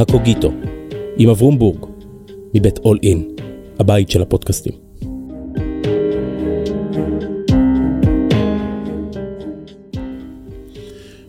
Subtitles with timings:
[0.00, 0.52] הקוגיטו,
[1.16, 1.86] עם אברום בורג,
[2.54, 3.28] מבית אול אין,
[3.78, 4.72] הבית של הפודקאסטים.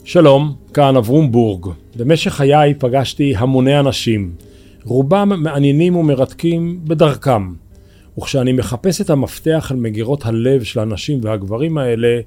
[0.04, 1.66] שלום, כאן אברום בורג.
[1.96, 4.36] במשך חיי פגשתי המוני אנשים,
[4.84, 7.54] רובם מעניינים ומרתקים בדרכם.
[8.18, 12.20] וכשאני מחפש את המפתח על מגירות הלב של הנשים והגברים האלה,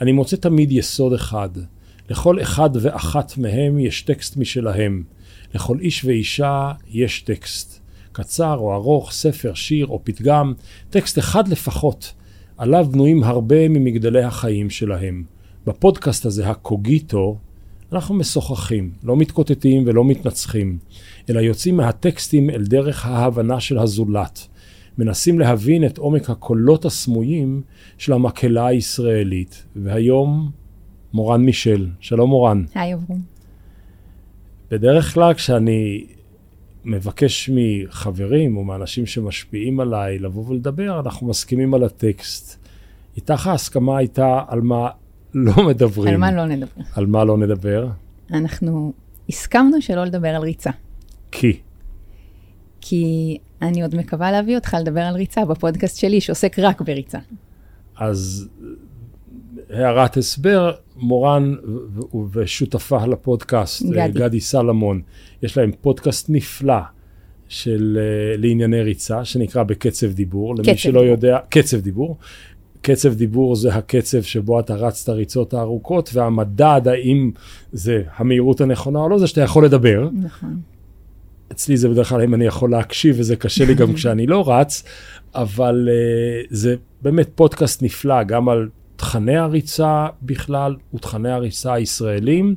[0.00, 1.48] אני מוצא תמיד יסוד אחד.
[2.10, 5.02] לכל אחד ואחת מהם יש טקסט משלהם.
[5.54, 7.80] לכל איש ואישה יש טקסט.
[8.12, 10.52] קצר או ארוך, ספר, שיר או פתגם,
[10.90, 12.12] טקסט אחד לפחות.
[12.58, 15.24] עליו בנויים הרבה ממגדלי החיים שלהם.
[15.66, 17.38] בפודקאסט הזה, הקוגיטו,
[17.92, 20.78] אנחנו משוחחים, לא מתקוטטים ולא מתנצחים,
[21.30, 24.46] אלא יוצאים מהטקסטים אל דרך ההבנה של הזולת.
[24.98, 27.62] מנסים להבין את עומק הקולות הסמויים
[27.98, 29.64] של המקהלה הישראלית.
[29.76, 30.50] והיום,
[31.12, 31.88] מורן מישל.
[32.00, 32.64] שלום מורן.
[32.74, 33.39] היי אברום.
[34.70, 36.06] בדרך כלל כשאני
[36.84, 42.66] מבקש מחברים או מאנשים שמשפיעים עליי לבוא ולדבר, אנחנו מסכימים על הטקסט.
[43.16, 44.88] איתך ההסכמה הייתה על מה
[45.34, 46.08] לא מדברים.
[46.08, 46.82] על מה לא נדבר.
[46.94, 47.88] על מה לא נדבר?
[48.32, 48.92] אנחנו
[49.28, 50.70] הסכמנו שלא לדבר על ריצה.
[51.32, 51.60] כי.
[52.80, 57.18] כי אני עוד מקווה להביא אותך לדבר על ריצה בפודקאסט שלי, שעוסק רק בריצה.
[57.96, 58.48] אז
[59.70, 61.54] הערת הסבר, מורן
[62.32, 64.20] ושותפה לפודקאסט, גדי.
[64.20, 65.00] גדי סלמון,
[65.42, 66.80] יש להם פודקאסט נפלא
[67.48, 70.54] של אה, לענייני ריצה, שנקרא בקצב דיבור.
[70.54, 71.04] למי קצב שלא דיבור.
[71.04, 72.16] יודע, קצב דיבור.
[72.82, 77.30] קצב דיבור זה הקצב שבו אתה רץ את הריצות הארוכות, והמדד, האם
[77.72, 80.08] זה המהירות הנכונה או לא, זה שאתה יכול לדבר.
[80.12, 80.60] נכון.
[81.52, 84.82] אצלי זה בדרך כלל אם אני יכול להקשיב, וזה קשה לי גם כשאני לא רץ,
[85.34, 88.68] אבל uh, זה באמת פודקאסט נפלא, גם על
[89.00, 92.54] תכני הריצה בכלל, ותכני הריצה הישראלים,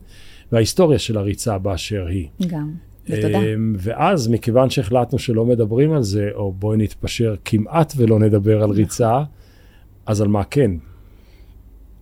[0.51, 2.27] וההיסטוריה של הריצה באשר היא.
[2.47, 2.71] גם.
[3.09, 3.39] ותודה.
[3.39, 8.69] אמ, ואז, מכיוון שהחלטנו שלא מדברים על זה, או בואי נתפשר כמעט ולא נדבר על
[8.69, 9.23] ריצה,
[10.05, 10.71] אז על מה כן?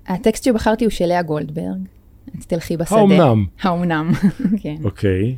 [0.08, 1.80] הטקסט שבחרתי הוא של לאה גולדברג.
[2.40, 2.98] את תלכי בשדה.
[2.98, 3.46] האומנם?
[3.62, 4.12] האומנם,
[4.62, 4.76] כן.
[4.84, 5.36] אוקיי,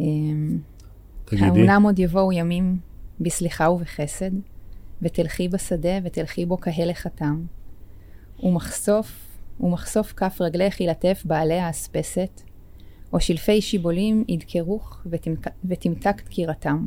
[0.00, 0.58] אמ,
[1.24, 1.44] תגידי.
[1.46, 2.78] האומנם עוד יבואו ימים
[3.20, 4.30] בסליחה ובחסד,
[5.02, 7.44] ותלכי בשדה ותלכי בו כהלך התם,
[8.42, 9.26] ומחשוף,
[9.60, 12.42] ומחשוף כף רגלך ילטף בעלי האספסת,
[13.12, 16.86] או שלפי שיבולים ידקרוך ותמק- ותמתק דקירתם.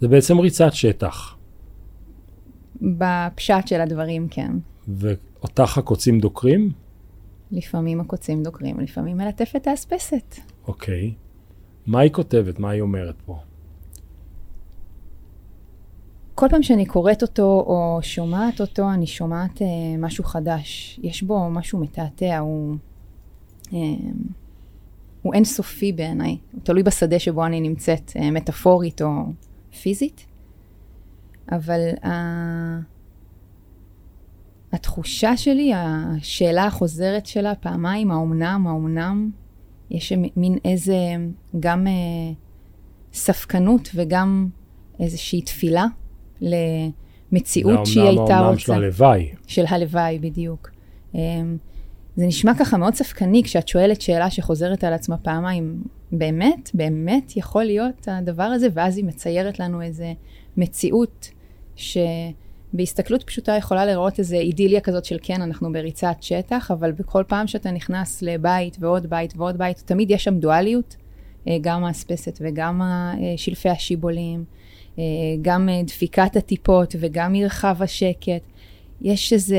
[0.00, 1.36] זה בעצם ריצת שטח,
[2.82, 4.52] בפשט של הדברים, כן.
[4.88, 6.70] ואותך הקוצים דוקרים?
[7.50, 10.36] לפעמים הקוצים דוקרים, לפעמים מלטפת האספסת.
[10.66, 11.14] אוקיי.
[11.86, 12.58] מה היא כותבת?
[12.58, 13.38] מה היא אומרת פה?
[16.42, 19.66] כל פעם שאני קוראת אותו או שומעת אותו, אני שומעת אה,
[19.98, 21.00] משהו חדש.
[21.02, 22.76] יש בו משהו מתעתע, הוא,
[23.72, 23.78] אה,
[25.22, 26.36] הוא אינסופי בעיניי.
[26.52, 29.08] הוא תלוי בשדה שבו אני נמצאת, אה, מטאפורית או
[29.82, 30.26] פיזית.
[31.52, 32.10] אבל ה...
[34.72, 39.30] התחושה שלי, השאלה החוזרת שלה, פעמיים, האומנם, האומנם,
[39.90, 40.96] יש מין איזה,
[41.60, 42.32] גם אה,
[43.12, 44.48] ספקנות וגם
[45.00, 45.86] איזושהי תפילה
[46.42, 48.60] למציאות שהיא הייתה רוצה.
[48.60, 49.30] של הלוואי.
[49.46, 50.70] של הלוואי, בדיוק.
[51.14, 51.56] אמ,
[52.16, 55.82] זה נשמע ככה מאוד ספקני כשאת שואלת שאלה שחוזרת על עצמה פעמיים,
[56.12, 58.66] באמת, באמת יכול להיות הדבר הזה?
[58.74, 60.12] ואז היא מציירת לנו איזה
[60.56, 61.30] מציאות
[61.76, 67.46] שבהסתכלות פשוטה יכולה לראות איזה אידיליה כזאת של כן, אנחנו בריצת שטח, אבל בכל פעם
[67.46, 70.96] שאתה נכנס לבית ועוד בית ועוד בית, תמיד יש שם דואליות,
[71.48, 74.44] אה, גם האספסת וגם אה, שלפי השיבולים,
[75.42, 78.42] גם אה, דפיקת הטיפות וגם מרחב השקט.
[79.00, 79.58] יש איזה,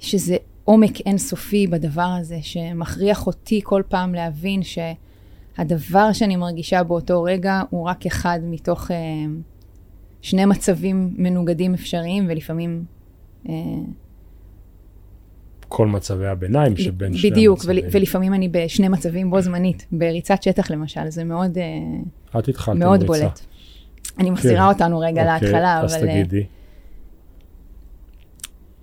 [0.00, 7.22] יש איזה עומק אינסופי בדבר הזה, שמכריח אותי כל פעם להבין שהדבר שאני מרגישה באותו
[7.22, 8.96] רגע הוא רק אחד מתוך אה,
[10.22, 12.84] שני מצבים מנוגדים אפשריים, ולפעמים...
[15.72, 17.84] אה, כל מצבי הביניים שבין שני בדיוק, המצבים.
[17.84, 22.76] ול, ולפעמים אני בשני מצבים בו זמנית, בריצת שטח למשל, זה מאוד, אה, את התחלת
[22.76, 23.06] מאוד ריצה.
[23.06, 23.40] בולט.
[24.18, 26.08] אני מחזירה אותנו רגע אוקיי, להתחלה, אז אבל...
[26.08, 26.44] אה, תגידי.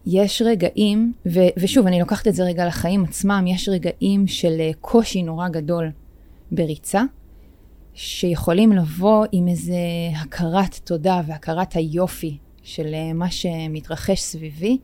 [0.06, 4.72] יש רגעים, ו, ושוב, אני לוקחת את זה רגע לחיים עצמם, יש רגעים של אה,
[4.82, 5.92] קושי נורא גדול
[6.52, 7.02] בריצה,
[7.94, 9.76] שיכולים לבוא עם איזה
[10.22, 14.78] הכרת תודה והכרת היופי של אה, מה שמתרחש סביבי,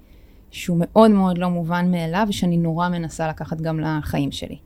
[0.51, 4.57] שהוא מאוד מאוד לא מובן מאליו, ושאני נורא מנסה לקחת גם לחיים שלי.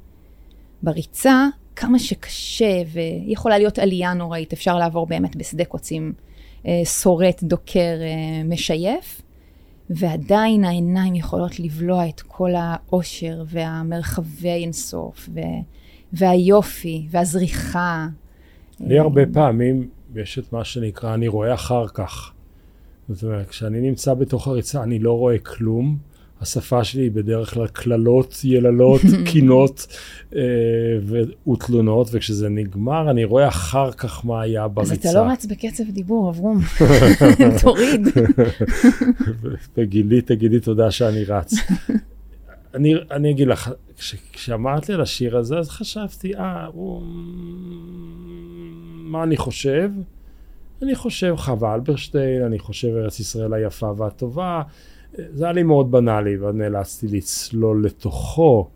[0.83, 6.13] בריצה, כמה שקשה, ויכולה להיות עלייה נוראית, אפשר לעבור באמת בשדה קוצים
[6.67, 9.21] אה, שורט, דוקר, אה, משייף,
[9.89, 15.39] ועדיין העיניים יכולות לבלוע את כל האושר והמרחבי אינסוף, ו,
[16.13, 18.07] והיופי, והזריחה.
[18.79, 22.32] לי הרבה פעמים יש את מה שנקרא, אני רואה אחר כך.
[23.09, 25.97] זאת אומרת, כשאני נמצא בתוך הריצה, אני לא רואה כלום.
[26.43, 29.01] השפה שלי היא בדרך כלל קללות, יללות,
[29.31, 29.87] קינות
[30.35, 30.41] אה,
[31.47, 34.93] ותלונות, וכשזה נגמר, אני רואה אחר כך מה היה בריצה.
[34.93, 36.59] אז אתה לא רץ בקצב דיבור, אברום.
[37.61, 38.07] תוריד.
[39.77, 41.53] בגילי, תגידי תודה שאני רץ.
[42.73, 47.01] אני, אני אגיד לך, כש, כשאמרת לי על השיר הזה, אז חשבתי, אה, הוא...
[48.93, 49.89] מה אני חושב?
[50.83, 54.61] אני חושב חווה אלברשטיין, אני חושב ארץ ישראל היפה והטובה.
[55.13, 58.69] זה היה לי מאוד בנאלי, ואז נאלצתי לצלול לתוכו.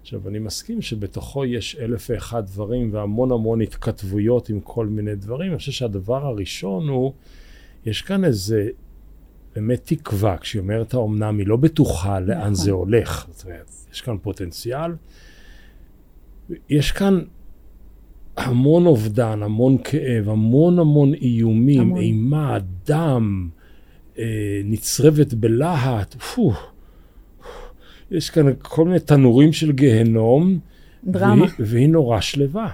[0.00, 5.50] עכשיו, אני מסכים שבתוכו יש אלף ואחד דברים והמון המון התכתבויות עם כל מיני דברים.
[5.50, 7.12] אני חושב שהדבר הראשון הוא,
[7.86, 8.68] יש כאן איזה
[9.54, 10.36] באמת תקווה.
[10.38, 12.54] כשהיא אומרת האומנם, היא לא בטוחה לאן נכון.
[12.54, 13.26] זה הולך.
[13.30, 14.92] זאת אומרת, יש כאן פוטנציאל.
[16.68, 17.20] יש כאן
[18.36, 22.00] המון אובדן, המון כאב, המון המון איומים, המון.
[22.00, 23.48] אימה, דם,
[24.18, 26.52] אה, נצרבת בלהט, פו,
[28.10, 30.58] יש כאן כל מיני תנורים של גיהנום.
[31.04, 31.44] דרמה.
[31.44, 32.70] והיא, והיא נורא שלווה.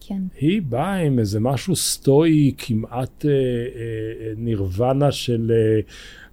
[0.00, 0.22] כן.
[0.40, 5.52] היא באה עם איזה משהו סטואי, כמעט אה, אה, נירוונה של...
[5.54, 5.80] אה,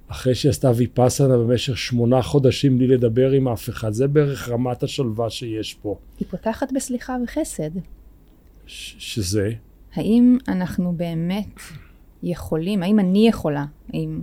[0.07, 3.93] אחרי שעשתה ויפאסנה במשך שמונה חודשים בלי לדבר עם אף אחד.
[3.93, 5.97] זה בערך רמת השלווה שיש פה.
[6.19, 7.69] היא פותחת בסליחה וחסד.
[8.65, 9.51] ש- שזה?
[9.93, 11.59] האם אנחנו באמת
[12.23, 14.21] יכולים, האם אני יכולה, האם...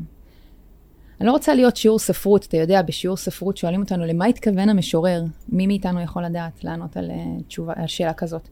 [1.21, 5.25] אני לא רוצה להיות שיעור ספרות, אתה יודע, בשיעור ספרות שואלים אותנו למה התכוון המשורר,
[5.49, 8.49] מי מאיתנו יכול לדעת לענות על, uh, תשובה, על שאלה כזאת.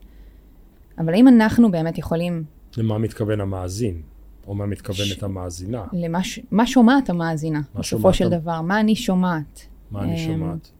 [0.97, 2.43] אבל האם אנחנו באמת יכולים...
[2.77, 4.01] למה מתכוון המאזין,
[4.47, 5.23] או מה מתכוונת ש...
[5.23, 5.85] המאזינה?
[5.93, 6.39] למה ש...
[6.51, 9.67] מה שומעת המאזינה, בסופו של דבר, מה אני שומעת.
[9.91, 10.71] מה אני אמ, שומעת?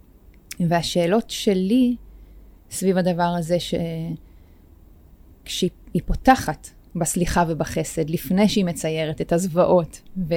[0.59, 1.95] והשאלות שלי
[2.71, 3.57] סביב הדבר הזה,
[5.45, 10.33] שכשהיא פותחת בסליחה ובחסד, לפני שהיא מציירת את הזוועות ו-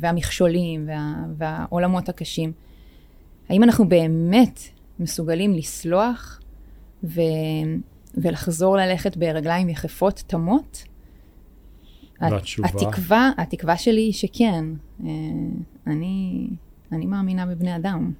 [0.00, 2.52] והמכשולים וה- והעולמות הקשים.
[3.48, 4.60] האם אנחנו באמת
[4.98, 6.40] מסוגלים לסלוח
[7.04, 7.20] ו-
[8.14, 10.84] ולחזור ללכת ברגליים יחפות תמות?
[12.20, 12.68] והתשובה?
[12.68, 14.64] התקווה, התקווה שלי היא שכן.
[15.04, 15.10] אה,
[15.86, 16.46] אני,
[16.92, 18.12] אני מאמינה בבני אדם.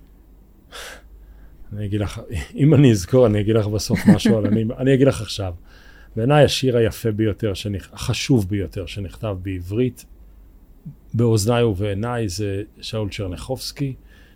[1.72, 2.20] אני אגיד לך,
[2.54, 5.54] אם אני אזכור, אני אגיד לך בסוף משהו, אבל אני, אני אגיד לך עכשיו.
[6.16, 7.88] בעיניי השיר היפה ביותר, שנכ...
[7.92, 10.04] החשוב ביותר שנכתב בעברית,
[11.14, 13.94] באוזניי ובעיניי, זה שאול צ'רניחובסקי,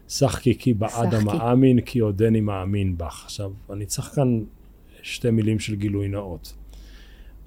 [0.09, 3.23] שחקי כי באדם האמין, כי עודני מאמין בך.
[3.25, 4.41] עכשיו, אני צריך כאן
[5.03, 6.53] שתי מילים של גילוי נאות.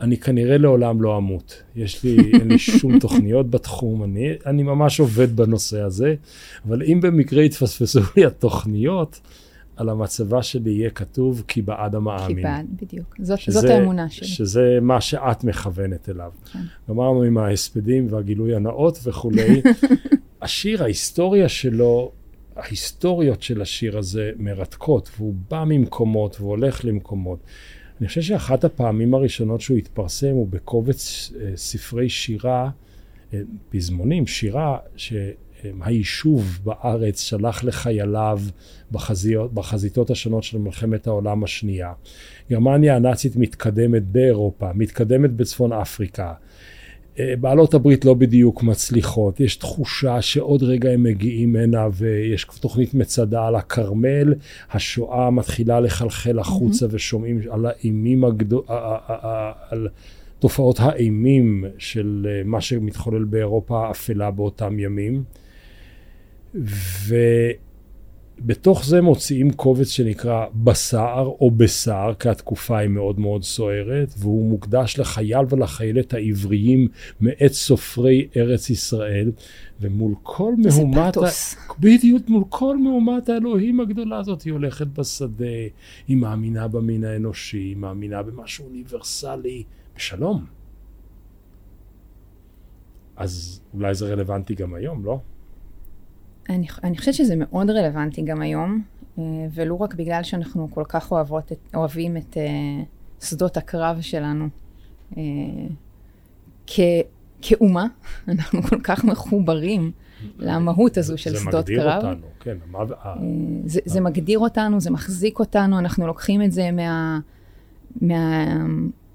[0.01, 1.63] אני כנראה לעולם לא אמות.
[1.75, 6.15] יש לי, אין לי שום תוכניות בתחום, אני, אני ממש עובד בנושא הזה,
[6.67, 9.21] אבל אם במקרה יתפספסו לי התוכניות,
[9.75, 12.37] על המצבה שלי יהיה כתוב כי בעד המאמין.
[12.37, 13.15] כי בעד, בדיוק.
[13.19, 14.27] זאת, שזה, זאת האמונה שלי.
[14.27, 16.31] שזה מה שאת מכוונת אליו.
[16.51, 16.59] כן.
[16.89, 19.61] אמרנו עם ההספדים והגילוי הנאות וכולי.
[20.41, 22.11] השיר, ההיסטוריה שלו,
[22.55, 27.39] ההיסטוריות של השיר הזה מרתקות, והוא בא ממקומות והולך למקומות.
[27.99, 32.69] אני חושב שאחת הפעמים הראשונות שהוא התפרסם הוא בקובץ אה, ספרי שירה,
[33.33, 33.39] אה,
[33.69, 35.13] פזמונים, שירה, ש...
[35.81, 38.39] היישוב בארץ שלח לחייליו
[38.91, 41.93] בחזיות, בחזיתות השונות של מלחמת העולם השנייה.
[42.51, 46.33] גרמניה הנאצית מתקדמת באירופה, מתקדמת בצפון אפריקה.
[47.19, 52.93] אה, בעלות הברית לא בדיוק מצליחות, יש תחושה שעוד רגע הם מגיעים הנה ויש תוכנית
[52.93, 54.33] מצדה על הכרמל,
[54.71, 56.89] השואה מתחילה לחלחל החוצה mm-hmm.
[56.91, 58.67] ושומעים על האימים הגדולים,
[59.69, 59.87] על
[60.39, 65.23] תופעות האימים של אה, מה שמתחולל באירופה האפלה באותם ימים.
[68.41, 74.49] ובתוך זה מוציאים קובץ שנקרא בשר או בשר, כי התקופה היא מאוד מאוד סוערת, והוא
[74.49, 76.87] מוקדש לחייל ולחיילת העבריים
[77.21, 79.31] מאת סופרי ארץ ישראל,
[79.81, 81.17] ומול כל מהומת...
[81.17, 81.21] ה...
[81.79, 85.45] בדיוק, מול כל מהומת האלוהים הגדולה הזאת, היא הולכת בשדה,
[86.07, 89.63] היא מאמינה במין האנושי, היא מאמינה במשהו אוניברסלי,
[89.95, 90.45] בשלום.
[93.15, 95.19] אז אולי זה רלוונטי גם היום, לא?
[96.49, 98.81] אני, אני חושבת שזה מאוד רלוונטי גם היום,
[99.19, 99.23] אה,
[99.53, 104.47] ולו רק בגלל שאנחנו כל כך אוהבות את, אוהבים את uh, שדות הקרב שלנו.
[105.11, 105.15] Uh,
[106.67, 106.79] כ,
[107.41, 107.87] כאומה,
[108.27, 109.91] אנחנו כל כך מחוברים
[110.39, 112.01] למהות הזו של שדות קרב.
[112.01, 112.57] זה מגדיר אותנו, כן.
[113.65, 117.19] זה, זה מגדיר אותנו, זה מחזיק אותנו, אנחנו לוקחים את זה מה,
[118.01, 118.45] מה,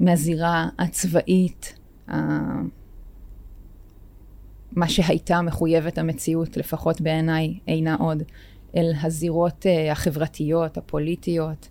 [0.00, 1.78] מהזירה הצבאית,
[4.72, 8.22] מה שהייתה מחויבת המציאות, לפחות בעיניי, אינה עוד,
[8.76, 11.68] אל הזירות uh, החברתיות, הפוליטיות.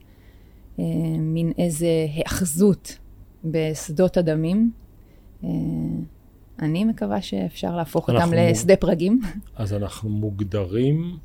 [0.79, 0.85] אה,
[1.19, 2.97] מין איזה היאחזות
[3.43, 4.71] בשדות הדמים.
[5.43, 5.49] אה,
[6.59, 9.21] אני מקווה שאפשר להפוך אותם לשדה פרגים.
[9.55, 11.17] אז אנחנו מוגדרים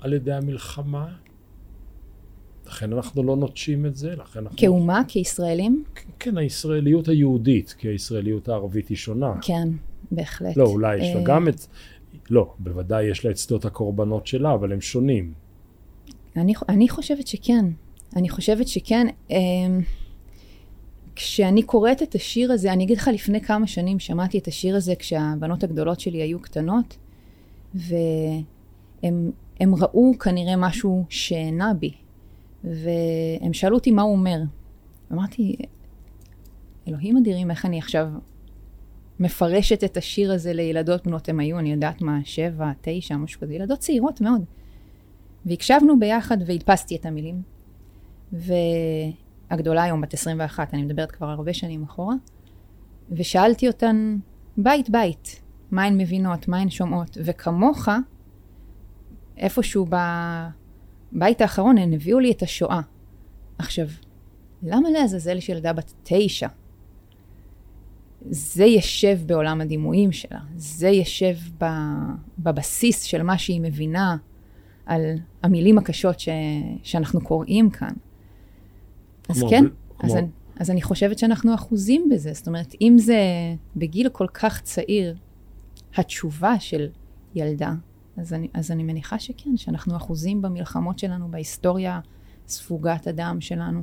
[0.00, 1.08] על ידי המלחמה,
[2.66, 4.56] לכן אנחנו לא נוטשים את זה, לכן אנחנו...
[4.58, 5.84] כאומה, כישראלים?
[6.18, 9.32] כן, הישראליות היהודית, כי הישראליות הערבית היא שונה.
[9.42, 9.68] כן,
[10.10, 10.56] בהחלט.
[10.56, 11.66] לא, אולי יש לה אה, גם את...
[12.30, 15.32] לא, בוודאי יש לה את שדות הקורבנות שלה, אבל הם שונים.
[16.36, 17.64] אני, אני חושבת שכן.
[18.16, 19.06] אני חושבת שכן.
[19.30, 19.80] אמ,
[21.16, 24.94] כשאני קוראת את השיר הזה, אני אגיד לך, לפני כמה שנים שמעתי את השיר הזה
[24.94, 26.96] כשהבנות הגדולות שלי היו קטנות,
[27.74, 29.30] והם
[29.60, 31.92] הם ראו כנראה משהו שנע בי,
[32.64, 34.38] והם שאלו אותי מה הוא אומר.
[35.12, 35.56] אמרתי,
[36.88, 38.08] אלוהים אדירים, איך אני עכשיו
[39.20, 43.54] מפרשת את השיר הזה לילדות בנות הם היו, אני יודעת מה, שבע, תשע, משהו כזה,
[43.54, 44.44] ילדות צעירות מאוד.
[45.46, 47.42] והקשבנו ביחד והדפסתי את המילים.
[48.32, 52.14] והגדולה היום בת 21, אני מדברת כבר הרבה שנים אחורה,
[53.10, 54.16] ושאלתי אותן
[54.56, 55.40] בית בית,
[55.70, 57.88] מה הן מבינות, מה הן שומעות, וכמוך,
[59.36, 59.86] איפשהו
[61.12, 62.80] בבית האחרון הן הביאו לי את השואה.
[63.58, 63.86] עכשיו,
[64.62, 66.48] למה לעזאזל של ילדה בת תשע?
[68.30, 71.64] זה ישב בעולם הדימויים שלה, זה ישב ב,
[72.38, 74.16] בבסיס של מה שהיא מבינה
[74.86, 75.02] על
[75.42, 76.28] המילים הקשות ש,
[76.82, 77.92] שאנחנו קוראים כאן.
[79.28, 80.28] אז כמו כן, ב- אז, כמו- אני,
[80.60, 82.32] אז אני חושבת שאנחנו אחוזים בזה.
[82.32, 83.18] זאת אומרת, אם זה
[83.76, 85.16] בגיל כל כך צעיר,
[85.96, 86.88] התשובה של
[87.34, 87.72] ילדה,
[88.16, 92.00] אז אני, אז אני מניחה שכן, שאנחנו אחוזים במלחמות שלנו, בהיסטוריה
[92.48, 93.82] ספוגת הדם שלנו.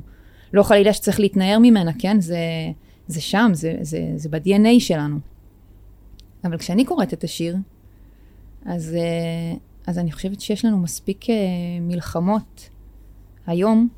[0.52, 2.20] לא חלילה שצריך להתנער ממנה, כן?
[2.20, 2.38] זה,
[3.06, 5.18] זה שם, זה, זה, זה ב-DNA שלנו.
[6.44, 7.56] אבל כשאני קוראת את השיר,
[8.66, 9.56] אז, אה,
[9.86, 11.34] אז אני חושבת שיש לנו מספיק אה,
[11.80, 12.68] מלחמות
[13.46, 13.88] היום,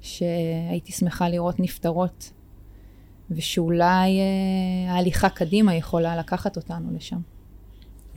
[0.00, 2.32] שהייתי שמחה לראות נפתרות,
[3.30, 7.20] ושאולי אה, ההליכה קדימה יכולה לקחת אותנו לשם.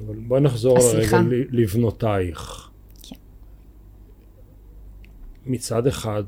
[0.05, 0.77] אבל בואי נחזור.
[0.93, 1.19] רגע
[1.51, 2.69] לבנותייך.
[3.03, 3.15] כן.
[5.45, 6.23] מצד אחד,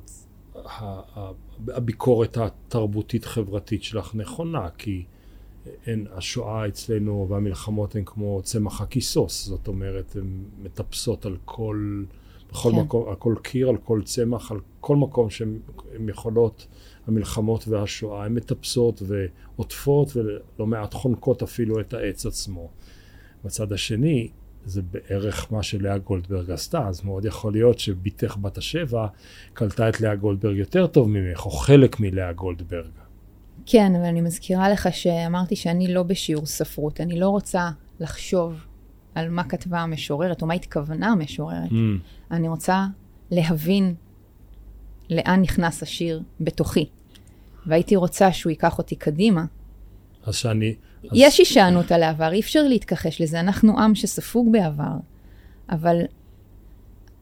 [1.67, 5.03] הביקורת התרבותית-חברתית שלך נכונה, כי
[5.87, 12.03] אין, השואה אצלנו והמלחמות הן כמו צמח הכיסוס, זאת אומרת, הן מטפסות על כל,
[12.51, 12.79] בכל כן.
[12.79, 15.59] מקום, על כל קיר, על כל צמח, על כל מקום שהן
[15.95, 16.67] הן יכולות,
[17.07, 22.69] המלחמות והשואה, הן מטפסות ועוטפות ולא מעט חונקות אפילו את העץ עצמו.
[23.45, 24.29] בצד השני,
[24.65, 29.07] זה בערך מה שלאה גולדברג עשתה, אז מאוד יכול להיות שבתך בת השבע
[29.53, 32.91] קלטה את לאה גולדברג יותר טוב ממך, או חלק מלאה גולדברג.
[33.65, 37.69] כן, אבל אני מזכירה לך שאמרתי שאני לא בשיעור ספרות, אני לא רוצה
[37.99, 38.65] לחשוב
[39.15, 41.69] על מה כתבה המשוררת או מה התכוונה המשוררת.
[41.69, 42.31] Mm.
[42.31, 42.85] אני רוצה
[43.31, 43.95] להבין
[45.09, 46.89] לאן נכנס השיר בתוכי.
[47.65, 49.45] והייתי רוצה שהוא ייקח אותי קדימה.
[50.25, 50.75] אז שאני...
[51.03, 54.97] אז יש הישענות על העבר, אי אפשר להתכחש לזה, אנחנו עם שספוג בעבר.
[55.69, 56.01] אבל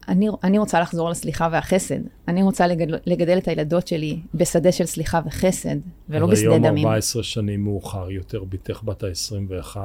[0.08, 2.00] אני, אני רוצה לחזור לסליחה והחסד.
[2.28, 5.76] אני רוצה לגדל, לגדל את הילדות שלי בשדה של סליחה וחסד,
[6.08, 6.86] ולא בשדה היום דמים.
[6.86, 9.76] 14 שנים מאוחר יותר, בתך בת ה-21,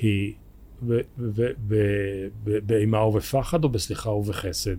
[0.00, 0.32] היא
[2.66, 4.76] באימה ובפחד או בסליחה ובחסד?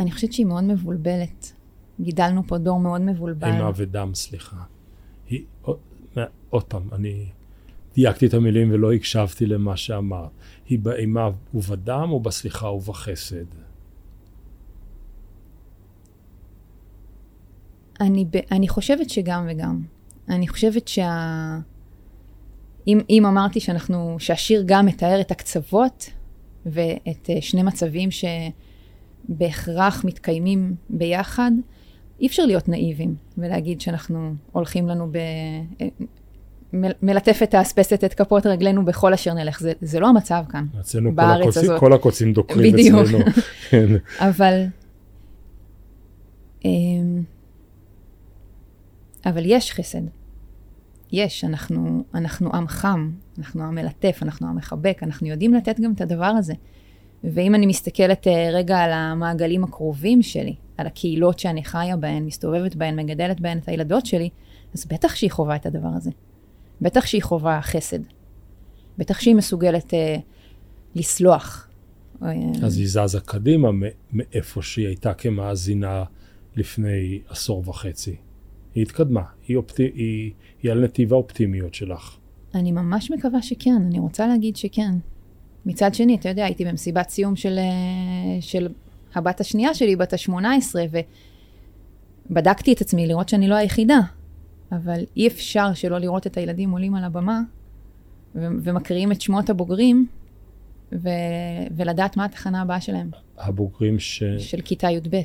[0.00, 1.52] אני חושבת שהיא מאוד מבולבלת.
[2.00, 3.48] גידלנו פה דור מאוד מבולבל.
[3.48, 4.56] אימה ודם, סליחה.
[5.28, 5.44] היא,
[6.50, 7.26] עוד- פעם, אני
[7.94, 10.30] דייקתי את המילים ולא הקשבתי למה שאמרת.
[10.68, 13.44] היא באימה ובדם או בסליחה ובחסד?
[18.00, 19.82] אני, ב- אני חושבת שגם וגם.
[20.28, 21.58] אני חושבת שה...
[22.86, 26.10] אם, אם אמרתי שאנחנו, שהשיר גם מתאר את הקצוות
[26.66, 28.08] ואת אה, שני מצבים
[29.28, 31.52] שבהכרח מתקיימים ביחד,
[32.22, 35.18] אי אפשר להיות נאיבים ולהגיד שאנחנו הולכים לנו ב...
[36.72, 39.60] מל- מלטף את האספסת, את כפות רגלינו בכל אשר נלך.
[39.60, 40.66] זה, זה לא המצב כאן.
[40.80, 41.80] אצלנו כל, בארץ הקוצים, הזאת.
[41.80, 43.00] כל הקוצים דוקרים בדיוק.
[43.00, 43.24] אצלנו.
[43.70, 43.88] כן.
[44.18, 44.64] אבל,
[46.64, 47.22] אמ,
[49.26, 50.02] אבל יש חסד.
[51.12, 55.92] יש, אנחנו, אנחנו עם חם, אנחנו עם מלטף, אנחנו עם מחבק, אנחנו יודעים לתת גם
[55.92, 56.54] את הדבר הזה.
[57.24, 62.74] ואם אני מסתכלת אה, רגע על המעגלים הקרובים שלי, על הקהילות שאני חיה בהן, מסתובבת
[62.74, 64.28] בהן, מגדלת בהן את הילדות שלי,
[64.74, 66.10] אז בטח שהיא חווה את הדבר הזה.
[66.80, 67.98] בטח שהיא חווה חסד.
[68.98, 70.16] בטח שהיא מסוגלת אה,
[70.94, 71.68] לסלוח.
[72.22, 73.68] אה, אז היא זזה קדימה
[74.12, 76.04] מאיפה שהיא הייתה כמאזינה
[76.56, 78.16] לפני עשור וחצי.
[78.74, 82.16] היא התקדמה, היא, אופטי, היא, היא על נתיב האופטימיות שלך.
[82.54, 84.92] אני ממש מקווה שכן, אני רוצה להגיד שכן.
[85.66, 88.68] מצד שני, אתה יודע, הייתי במסיבת סיום של, אה, של
[89.14, 90.74] הבת השנייה שלי, בת ה-18,
[92.30, 93.98] בדקתי את עצמי לראות שאני לא היחידה,
[94.72, 97.40] אבל אי אפשר שלא לראות את הילדים עולים על הבמה
[98.34, 100.06] ו- ומקריאים את שמות הבוגרים
[100.92, 101.08] ו-
[101.76, 104.22] ולדעת מה התחנה הבאה שלהם, הבוגרים ש...
[104.38, 105.20] של כיתה י"ב.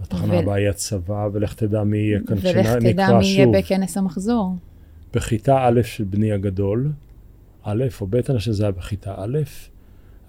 [0.00, 3.56] התחנה ו- הבאה היא הצבא, ולך תדע מי יהיה כאן ולך תדע מי יהיה שוב.
[3.56, 4.56] בכנס המחזור.
[5.14, 6.92] בכיתה א' של בני הגדול,
[7.62, 9.38] א' או ב', אני חושב שזה היה בכיתה א',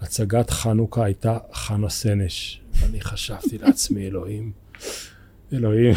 [0.02, 2.60] הצגת חנוכה הייתה חנה סנש.
[2.74, 4.52] ואני חשבתי לעצמי, אלוהים,
[5.52, 5.94] אלוהים.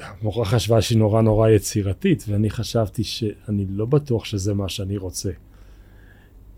[0.00, 5.30] המורה חשבה שהיא נורא נורא יצירתית, ואני חשבתי שאני לא בטוח שזה מה שאני רוצה.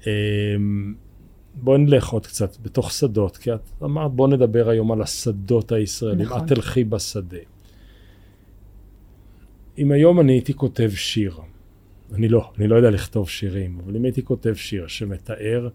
[0.07, 0.95] אמ,
[1.55, 6.27] בואי נלך עוד קצת בתוך שדות, כי את אמרת בוא נדבר היום על השדות הישראלים.
[6.27, 6.45] נכון.
[6.45, 7.39] את תלכי בשדה.
[9.79, 11.41] אם היום אני הייתי כותב שיר,
[12.13, 15.69] אני לא, אני לא יודע לכתוב שירים, אבל אם הייתי כותב שיר שמתאר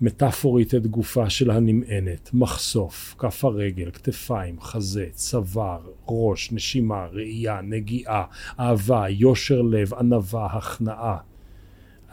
[0.00, 8.24] מטאפורית את גופה של הנמענת, מחשוף, כף הרגל, כתפיים, חזה, צוואר, ראש, נשימה, ראייה, נגיעה,
[8.60, 11.16] אהבה, יושר לב, ענווה, הכנעה.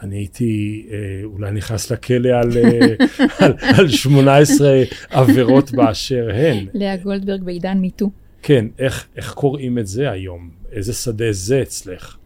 [0.02, 2.94] אני הייתי אה, אולי נכנס לכלא על, אה,
[3.46, 6.66] על, על 18 עבירות באשר הן.
[6.74, 8.10] לאה גולדברג בעידן מיטו.
[8.42, 10.50] כן, איך, איך קוראים את זה היום?
[10.72, 12.16] איזה שדה זה אצלך?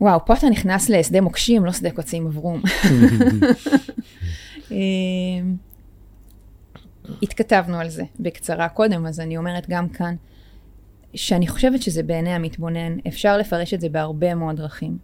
[0.00, 2.62] וואו, פה אתה נכנס לשדה מוקשים, לא שדה קוצים אברום.
[4.70, 5.56] אמ,
[7.22, 10.14] התכתבנו על זה בקצרה קודם, אז אני אומרת גם כאן,
[11.14, 14.98] שאני חושבת שזה בעיני המתבונן, אפשר לפרש את זה בהרבה מאוד דרכים.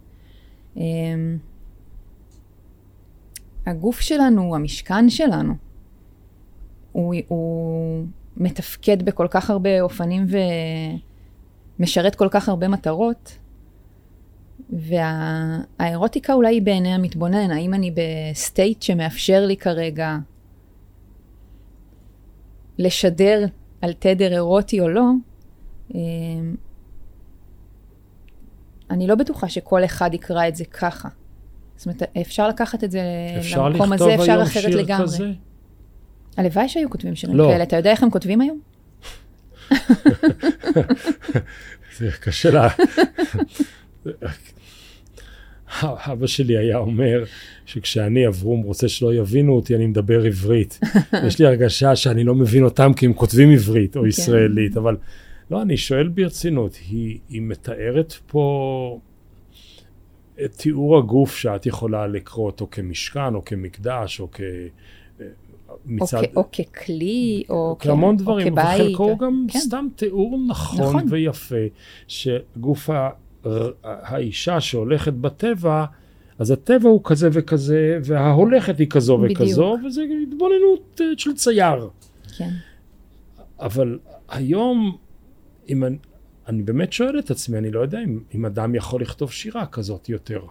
[0.77, 1.37] אמ,
[3.65, 5.53] הגוף שלנו, המשכן שלנו,
[6.91, 8.05] הוא, הוא
[8.37, 10.25] מתפקד בכל כך הרבה אופנים
[11.79, 13.37] ומשרת כל כך הרבה מטרות,
[14.69, 20.17] והאירוטיקה אולי היא בעיני המתבונן, האם אני ב state שמאפשר לי כרגע
[22.77, 23.45] לשדר
[23.81, 25.05] על תדר אירוטי או לא,
[25.93, 26.55] אמ,
[28.89, 31.09] אני לא בטוחה שכל אחד יקרא את זה ככה.
[31.75, 33.01] זאת אומרת, אפשר לקחת את זה
[33.39, 35.05] אפשר למקום לכתוב הזה, אפשר היום אחרת שיר לגמרי.
[35.05, 35.31] כזה?
[36.37, 37.49] הלוואי שהיו כותבים שירים לא.
[37.51, 37.63] כאלה.
[37.63, 38.59] אתה יודע איך הם כותבים היום?
[41.97, 42.67] זה קשה לה...
[45.83, 47.23] אבא שלי היה אומר
[47.65, 50.79] שכשאני אברום רוצה שלא יבינו אותי, אני מדבר עברית.
[51.27, 54.07] יש לי הרגשה שאני לא מבין אותם כי הם כותבים עברית או כן.
[54.07, 54.97] ישראלית, אבל
[55.51, 58.99] לא, אני שואל ברצינות, היא, היא מתארת פה
[60.45, 64.41] את תיאור הגוף שאת יכולה לקרוא אותו כמשכן או כמקדש או כ...
[65.85, 66.17] מצד...
[66.17, 68.81] או, כ- או ככלי, או, כ- כהמון או דברים, כבית.
[68.81, 69.59] וחלקו הוא גם כן.
[69.59, 71.03] סתם תיאור נכון, נכון.
[71.09, 71.55] ויפה,
[72.07, 73.09] שגוף ה-
[73.83, 75.85] האישה שהולכת בטבע,
[76.39, 79.41] אז הטבע הוא כזה וכזה, וההולכת היא כזו בדיוק.
[79.41, 81.89] וכזו, וזה התבוננות אה, של צייר.
[82.37, 82.49] כן.
[83.59, 84.97] אבל היום,
[85.69, 85.97] אם אני,
[86.47, 90.09] אני באמת שואל את עצמי, אני לא יודע אם, אם אדם יכול לכתוב שירה כזאת
[90.09, 90.41] יותר.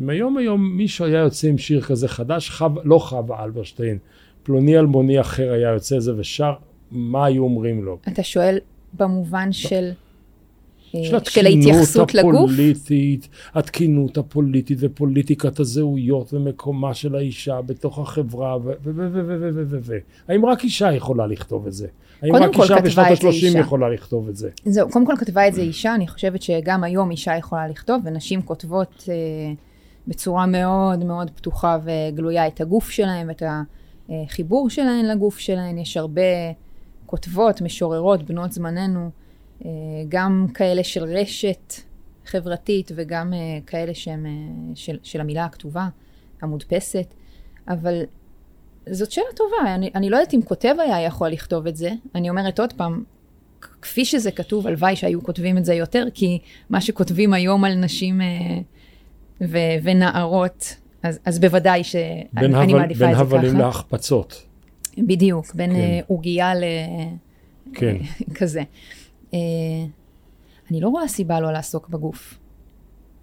[0.00, 3.98] אם היום היום מישהו היה יוצא עם שיר כזה חדש, חו, לא חווה אלברשטיין,
[4.42, 6.52] פלוני אלמוני אחר היה יוצא זה ושר,
[6.90, 7.98] מה היו אומרים לו?
[8.08, 8.58] אתה שואל
[8.94, 9.90] במובן של,
[10.94, 12.34] אה, של של ההתייחסות לגוף?
[12.34, 18.60] הפוליטית, התקינות הפוליטית ופוליטיקת הזהויות ומקומה של האישה בתוך החברה ו...
[18.60, 18.72] ו...
[18.84, 19.08] ו...
[19.12, 19.24] ו...
[19.28, 19.50] ו...
[19.54, 19.62] ו...
[19.68, 19.78] ו...
[19.82, 19.98] ו...
[20.28, 21.86] האם רק אישה יכולה לכתוב את זה?
[22.22, 23.58] האם רק אישה בשנות את זה ה-30 אישה.
[23.58, 24.50] יכולה לכתוב את זה?
[24.64, 28.42] זהו, קודם כל כתבה את זה אישה, אני חושבת שגם היום אישה יכולה לכתוב, ונשים
[28.42, 29.14] כותבות אה,
[30.08, 33.42] בצורה מאוד מאוד פתוחה וגלויה את הגוף שלהן ואת
[34.08, 35.78] החיבור שלהן לגוף שלהן.
[35.78, 36.22] יש הרבה
[37.12, 39.10] כותבות, משוררות, בנות זמננו,
[39.64, 39.70] אה,
[40.08, 41.74] גם כאלה של רשת
[42.26, 44.30] חברתית וגם אה, כאלה שהם אה,
[44.74, 45.88] של, של המילה הכתובה,
[46.42, 47.06] המודפסת,
[47.68, 48.02] אבל
[48.90, 51.90] זאת שאלה טובה, אני, אני לא יודעת אם כותב היה יכול לכתוב את זה.
[52.14, 53.04] אני אומרת עוד פעם,
[53.82, 56.38] כפי שזה כתוב, הלוואי שהיו כותבים את זה יותר, כי
[56.70, 58.20] מה שכותבים היום על נשים
[59.40, 63.58] ו- ונערות, אז, אז בוודאי בין, שאני הבל, מעדיפה בין את זה הבלים ככה.
[63.58, 64.51] להחפצות.
[64.98, 65.76] בדיוק, בין כן.
[65.76, 66.64] אה, עוגייה ל...
[67.74, 67.96] כן.
[68.38, 68.62] כזה.
[69.34, 69.38] אה,
[70.70, 72.38] אני לא רואה סיבה לא לעסוק בגוף.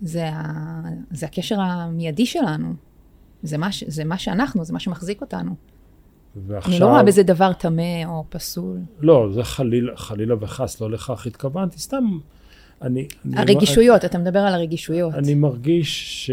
[0.02, 0.82] זה, ה...
[1.12, 2.74] זה הקשר המיידי שלנו.
[3.44, 3.84] זה מה, ש...
[3.88, 5.56] זה מה שאנחנו, זה מה שמחזיק אותנו.
[6.36, 6.72] ועכשיו...
[6.72, 8.78] אני לא רואה בזה דבר טמא או פסול.
[9.00, 12.04] לא, זה חלילה, חלילה וחס, לא לכך התכוונתי, סתם...
[12.82, 13.08] אני...
[13.26, 15.14] אני הרגישויות, אתה מדבר על הרגישויות.
[15.14, 16.30] אני מרגיש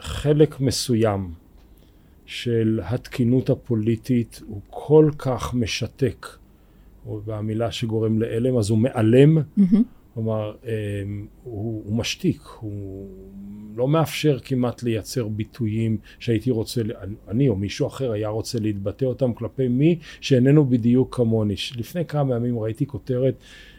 [0.00, 1.32] שחלק מסוים
[2.30, 6.26] של התקינות הפוליטית הוא כל כך משתק,
[7.06, 9.82] או במילה שגורם להלם, אז הוא מעלם, מהמם.
[10.14, 13.08] כלומר, אמ, הוא, הוא משתיק, הוא
[13.80, 16.82] לא מאפשר כמעט לייצר ביטויים שהייתי רוצה,
[17.28, 21.54] אני או מישהו אחר היה רוצה להתבטא אותם כלפי מי שאיננו בדיוק כמוני.
[21.76, 23.34] לפני כמה ימים ראיתי כותרת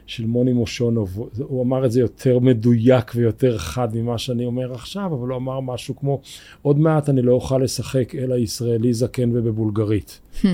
[0.05, 5.05] של מוני מושונוב, הוא אמר את זה יותר מדויק ויותר חד ממה שאני אומר עכשיו,
[5.05, 6.21] אבל הוא אמר משהו כמו,
[6.61, 10.19] עוד מעט אני לא אוכל לשחק אלא ישראלי זקן ובבולגרית.
[10.41, 10.47] Hmm.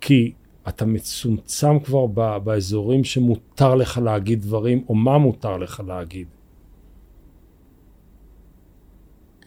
[0.00, 0.32] כי
[0.68, 2.06] אתה מצומצם כבר
[2.38, 6.26] באזורים שמותר לך להגיד דברים, או מה מותר לך להגיד.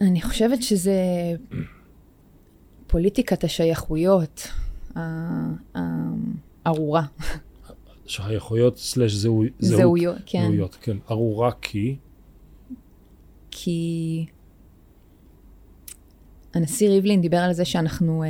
[0.00, 1.00] אני חושבת שזה
[2.86, 4.48] פוליטיקת השייכויות
[6.64, 7.02] הארורה.
[8.06, 10.42] שייכויות סלש זהו, זהויות, כן.
[10.42, 10.96] זהויות, כן.
[11.10, 11.96] ארורה כי?
[13.50, 14.26] כי
[16.54, 18.28] הנשיא ריבלין דיבר על זה שאנחנו אה,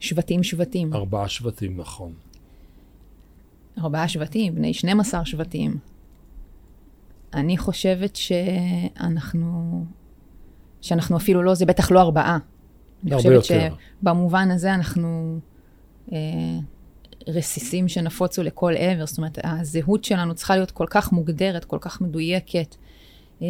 [0.00, 0.94] שבטים שבטים.
[0.94, 2.12] ארבעה שבטים, נכון.
[3.78, 5.76] ארבעה שבטים, בני 12 שבטים.
[7.34, 9.84] אני חושבת שאנחנו,
[10.84, 12.38] שאנחנו אפילו לא, זה בטח לא ארבעה.
[13.06, 15.38] אני חושבת שבמובן הזה אנחנו
[16.12, 16.18] אה,
[17.28, 22.00] רסיסים שנפוצו לכל עבר, זאת אומרת, הזהות שלנו צריכה להיות כל כך מוגדרת, כל כך
[22.00, 22.76] מדויקת.
[23.42, 23.46] אה,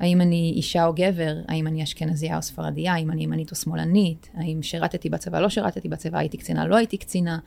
[0.00, 4.30] האם אני אישה או גבר, האם אני אשכנזייה או ספרדיה, האם אני ימנית או שמאלנית,
[4.34, 7.38] האם שירתתי בצבא, לא שירתתי בצבא, הייתי קצינה, לא הייתי קצינה,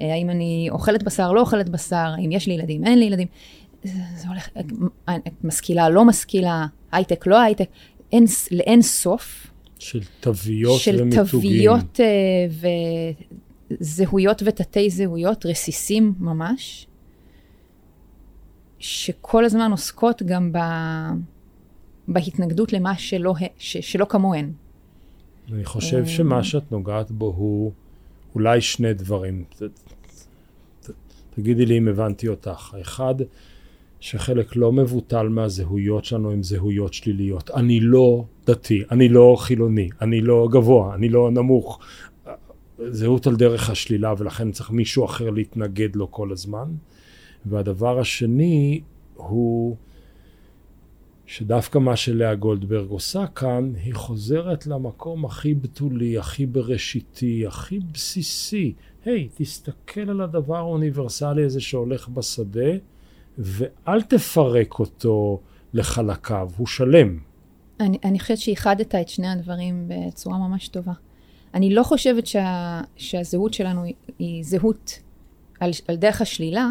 [0.00, 3.28] אה, האם אני אוכלת בשר, לא אוכלת בשר, האם יש לי ילדים, אין לי ילדים.
[4.16, 4.48] זה הולך,
[5.44, 7.68] משכילה, לא משכילה, הייטק, לא הייטק,
[8.50, 9.46] לאין סוף.
[9.78, 11.26] של תוויות של ומיתוגים.
[11.26, 12.66] של תוויות uh,
[13.80, 16.86] וזהויות ותתי זהויות, רסיסים ממש,
[18.78, 20.58] שכל הזמן עוסקות גם ב...
[22.08, 24.52] בהתנגדות למה שלא, ש, שלא כמוהן.
[25.52, 27.72] אני חושב שמה שאת נוגעת בו הוא
[28.34, 29.44] אולי שני דברים.
[29.48, 30.90] ת, ת,
[31.34, 32.74] תגידי לי אם הבנתי אותך.
[32.74, 33.14] האחד,
[34.04, 37.50] שחלק לא מבוטל מהזהויות שלנו הם זהויות שליליות.
[37.50, 41.78] אני לא דתי, אני לא חילוני, אני לא גבוה, אני לא נמוך.
[42.90, 46.68] זהות על דרך השלילה ולכן צריך מישהו אחר להתנגד לו כל הזמן.
[47.46, 48.80] והדבר השני
[49.14, 49.76] הוא
[51.26, 58.72] שדווקא מה שלאה גולדברג עושה כאן, היא חוזרת למקום הכי בתולי, הכי בראשיתי, הכי בסיסי.
[59.04, 62.70] היי, hey, תסתכל על הדבר האוניברסלי הזה שהולך בשדה,
[63.38, 65.40] ואל תפרק אותו
[65.74, 67.18] לחלקיו, הוא שלם.
[67.80, 70.92] אני, אני חושבת שאיחדת את שני הדברים בצורה ממש טובה.
[71.54, 74.98] אני לא חושבת שה, שהזהות שלנו היא, היא זהות
[75.60, 76.70] על, על דרך השלילה,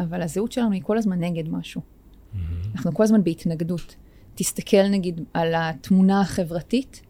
[0.00, 1.80] אבל הזהות שלנו היא כל הזמן נגד משהו.
[1.80, 2.38] Mm-hmm.
[2.74, 3.96] אנחנו כל הזמן בהתנגדות.
[4.34, 7.02] תסתכל נגיד על התמונה החברתית,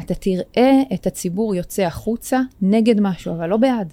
[0.00, 3.92] אתה תראה את הציבור יוצא החוצה נגד משהו, אבל לא בעד.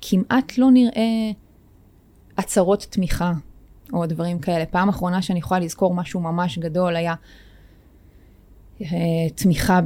[0.00, 1.30] כמעט לא נראה
[2.38, 3.32] הצהרות תמיכה
[3.92, 4.66] או דברים כאלה.
[4.66, 7.14] פעם אחרונה שאני יכולה לזכור משהו ממש גדול היה
[8.82, 8.86] אה,
[9.34, 9.80] תמיכה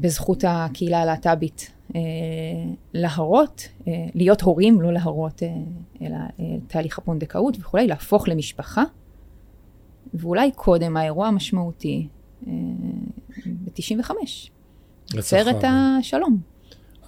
[0.00, 2.00] בזכות הקהילה הלהט"בית אה,
[2.94, 5.42] להרות, אה, להיות הורים, לא להרות,
[6.02, 6.16] אלא
[6.66, 8.84] תהליך הפונדקאות וכולי, להפוך למשפחה.
[10.14, 12.08] ואולי קודם האירוע המשמעותי
[13.46, 14.10] ב-95,
[15.18, 16.40] עצרת השלום.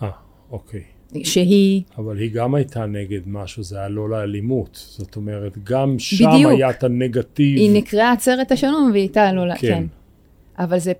[0.02, 0.10] אה,
[0.50, 0.84] אוקיי.
[1.24, 1.82] שהיא...
[1.98, 4.86] אבל היא גם הייתה נגד משהו, זה היה לא לאלימות.
[4.90, 6.52] זאת אומרת, גם שם בדיוק.
[6.52, 7.58] היה את הנגטיב.
[7.58, 9.54] היא נקראה עצרת השלום והיא הייתה לא...
[9.54, 9.58] כן.
[9.60, 9.84] כן.
[10.58, 10.92] אבל זה,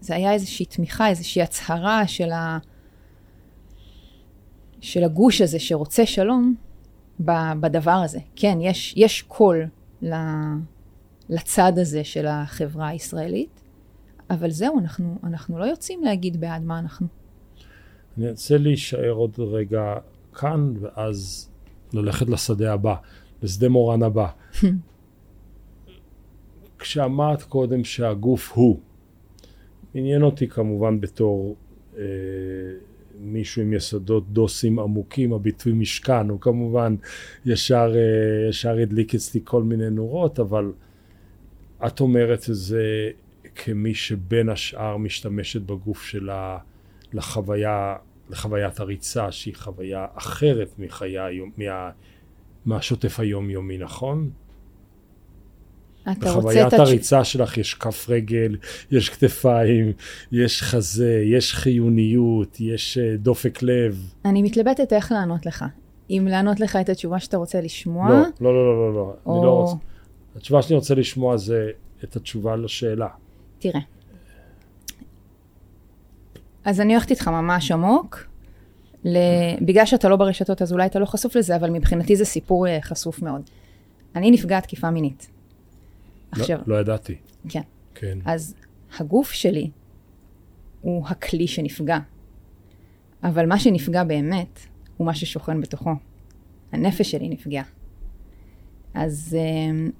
[0.00, 2.58] זה היה איזושהי תמיכה, איזושהי הצהרה של, ה,
[4.80, 6.54] של הגוש הזה שרוצה שלום
[7.60, 8.18] בדבר הזה.
[8.36, 9.66] כן, יש, יש קול
[11.28, 13.60] לצד הזה של החברה הישראלית,
[14.30, 17.06] אבל זהו, אנחנו, אנחנו לא יוצאים להגיד בעד מה אנחנו.
[18.18, 19.94] אני רוצה להישאר עוד רגע
[20.34, 21.50] כאן, ואז
[21.92, 22.94] ללכת לשדה הבא,
[23.42, 24.28] לשדה מורן הבא.
[26.78, 28.80] כשאמרת קודם שהגוף הוא,
[29.94, 31.56] עניין אותי כמובן בתור
[31.98, 32.02] אה,
[33.20, 36.96] מישהו עם יסודות דוסים עמוקים, הביטוי משכן, הוא כמובן
[37.46, 40.72] ישר, אה, ישר הדליק אצלי כל מיני נורות, אבל
[41.86, 43.10] את אומרת את זה
[43.54, 46.58] כמי שבין השאר משתמשת בגוף שלה
[47.14, 47.96] לחוויה,
[48.30, 51.90] לחוויית הריצה, שהיא חוויה אחרת מחיי היום, מה,
[52.66, 54.30] מהשוטף היומיומי, נכון?
[56.06, 57.32] בחוויית הריצה התש...
[57.32, 58.56] שלך יש כף רגל,
[58.90, 59.92] יש כתפיים,
[60.32, 64.12] יש חזה, יש חיוניות, יש אה, דופק לב.
[64.24, 65.64] אני מתלבטת איך לענות לך.
[66.10, 68.08] אם לענות לך את התשובה שאתה רוצה לשמוע?
[68.08, 69.14] לא, לא, לא, לא, לא.
[69.26, 69.36] או...
[69.36, 69.76] אני לא רוצה.
[70.36, 71.70] התשובה שאני רוצה לשמוע זה
[72.04, 73.08] את התשובה לשאלה.
[73.58, 73.80] תראה.
[76.64, 78.26] אז אני הולכת איתך ממש עמוק.
[79.60, 82.78] בגלל שאתה לא ברשתות אז אולי אתה לא חשוף לזה, אבל מבחינתי זה סיפור אה,
[82.82, 83.50] חשוף מאוד.
[84.16, 85.30] אני נפגעת תקיפה מינית.
[86.36, 86.58] לא, עכשיו...
[86.66, 87.14] לא, ידעתי.
[87.48, 87.48] כן.
[87.48, 87.60] כן.
[87.94, 88.18] כן.
[88.24, 88.54] אז
[88.98, 89.70] הגוף שלי
[90.80, 91.98] הוא הכלי שנפגע,
[93.22, 94.60] אבל מה שנפגע באמת
[94.96, 95.90] הוא מה ששוכן בתוכו.
[96.72, 97.64] הנפש שלי נפגעה.
[98.94, 99.90] אז אמ,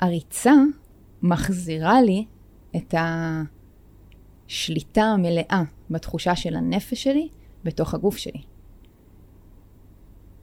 [0.00, 0.52] הריצה
[1.22, 2.24] מחזירה לי
[2.76, 2.94] את
[4.48, 7.28] השליטה המלאה בתחושה של הנפש שלי
[7.64, 8.42] בתוך הגוף שלי.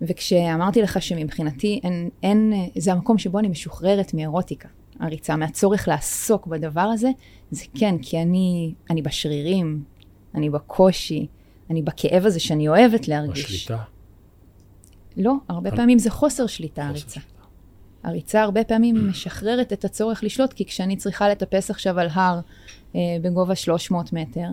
[0.01, 6.81] וכשאמרתי לך שמבחינתי אין, אין, זה המקום שבו אני משוחררת מאירוטיקה, הריצה, מהצורך לעסוק בדבר
[6.81, 7.09] הזה,
[7.51, 9.83] זה כן, כי אני, אני בשרירים,
[10.35, 11.27] אני בקושי,
[11.69, 13.45] אני בכאב הזה שאני אוהבת להרגיש.
[13.45, 13.83] בשליטה.
[15.17, 17.19] לא, הרבה פעמים זה חוסר שליטה, חוסר הריצה.
[18.06, 22.39] הריצה הרבה פעמים משחררת את הצורך לשלוט, כי כשאני צריכה לטפס עכשיו על הר
[22.96, 24.48] אה, בגובה 300 מטר,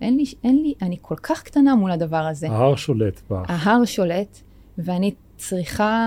[0.00, 2.48] אין לי, אין לי, אני כל כך קטנה מול הדבר הזה.
[2.50, 3.42] ההר שולט בה.
[3.48, 4.38] ההר שולט,
[4.78, 6.06] ואני צריכה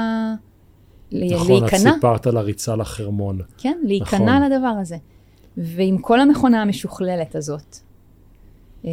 [1.12, 3.40] ל- נכון, את להיכנע, סיפרת על הריצה לחרמון.
[3.58, 4.52] כן, להיכנע נכון.
[4.52, 4.98] לדבר הזה.
[5.58, 7.78] ועם כל המכונה המשוכללת הזאת,
[8.86, 8.90] אה,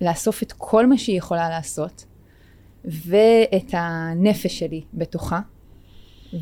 [0.00, 2.04] לאסוף את כל מה שהיא יכולה לעשות,
[2.84, 5.40] ואת הנפש שלי בתוכה,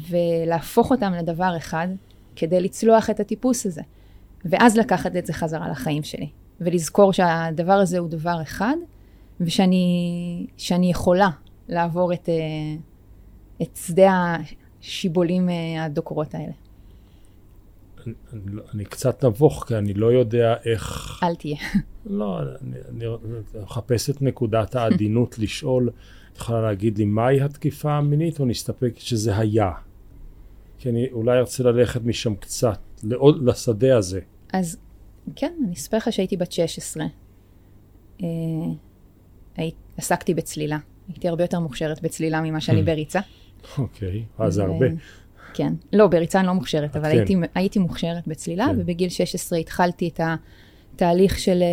[0.09, 1.88] ולהפוך אותם לדבר אחד,
[2.37, 3.83] כדי לצלוח את הטיפוס הזה.
[4.44, 6.29] ואז לקחת את זה חזרה לחיים שלי,
[6.61, 8.76] ולזכור שהדבר הזה הוא דבר אחד,
[9.40, 11.29] ושאני שאני יכולה
[11.68, 12.35] לעבור את, אה,
[13.62, 14.37] את שדה
[14.83, 16.53] השיבולים אה, הדוקרות האלה.
[18.07, 21.18] אני, אני, לא- אני קצת נבוך, כי אני לא יודע איך...
[21.22, 21.57] אל תהיה.
[22.07, 23.05] לא, אני, אני
[23.62, 25.90] מחפש את נקודת העדינות לשאול,
[26.40, 29.70] יכולה להגיד לי מהי התקיפה המינית, או נסתפק שזה היה?
[30.79, 34.20] כי אני אולי ארצה ללכת משם קצת, לעוד, לשדה הזה.
[34.53, 34.76] אז
[35.37, 37.05] כן, אני אספר לך שהייתי בת 16.
[38.22, 38.26] אה,
[39.57, 40.79] הי, עסקתי בצלילה.
[41.09, 42.87] הייתי הרבה יותר מוכשרת בצלילה ממה שאני Hmm.
[42.87, 43.20] בריצה.
[43.79, 44.87] אוקיי, אז זה הרבה.
[45.55, 45.72] כן.
[45.92, 47.18] לא, בריצה אני לא מוכשרת, אבל כן.
[47.18, 48.81] הייתי, הייתי מוכשרת בצלילה, כן.
[48.81, 50.20] ובגיל 16 התחלתי את
[51.02, 51.66] התהליך של אה,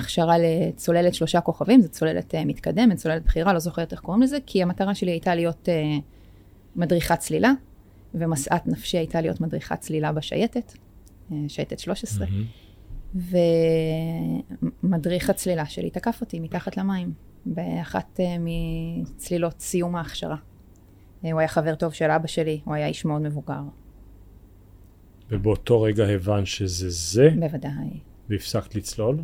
[0.00, 4.38] הכשרה לצוללת שלושה כוכבים, זו צוללת אה, מתקדמת, צוללת בכירה, לא זוכרת איך קוראים לזה,
[4.46, 5.98] כי המטרה שלי הייתה להיות אה,
[6.76, 7.52] מדריכת צלילה,
[8.14, 10.72] ומשאת נפשי הייתה להיות מדריכת צלילה בשייטת,
[11.48, 12.26] שייטת 13.
[12.26, 12.44] מהמם.
[14.82, 17.12] ומדריך הצלילה שלי תקף אותי מתחת למים,
[17.46, 20.36] באחת מצלילות סיום ההכשרה.
[21.22, 23.60] הוא היה חבר טוב של אבא שלי, הוא היה איש מאוד מבוגר,
[25.30, 28.07] ובאותו רגע הבנת שזה זה, בוודאי.
[28.28, 29.22] והפסקת לצלול?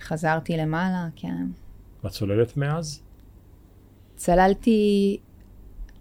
[0.00, 1.46] חזרתי למעלה, כן.
[2.04, 3.02] ואת צוללת מאז?
[4.16, 5.18] צללתי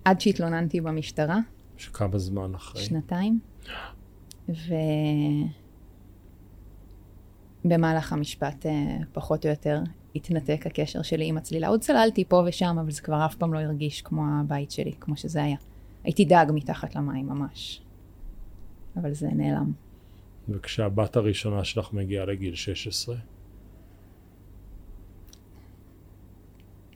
[0.05, 1.39] עד שהתלוננתי במשטרה,
[1.77, 2.81] שכמה זמן אחרי?
[2.81, 3.39] שנתיים,
[7.65, 9.81] ובמהלך המשפט אה, פחות או יותר
[10.15, 11.67] התנתק הקשר שלי עם הצלילה.
[11.67, 15.17] עוד צללתי פה ושם, אבל זה כבר אף פעם לא הרגיש כמו הבית שלי, כמו
[15.17, 15.57] שזה היה.
[16.03, 17.81] הייתי דג מתחת למים ממש,
[18.97, 19.71] אבל זה נעלם.
[20.49, 23.15] וכשהבת הראשונה שלך מגיעה לגיל 16?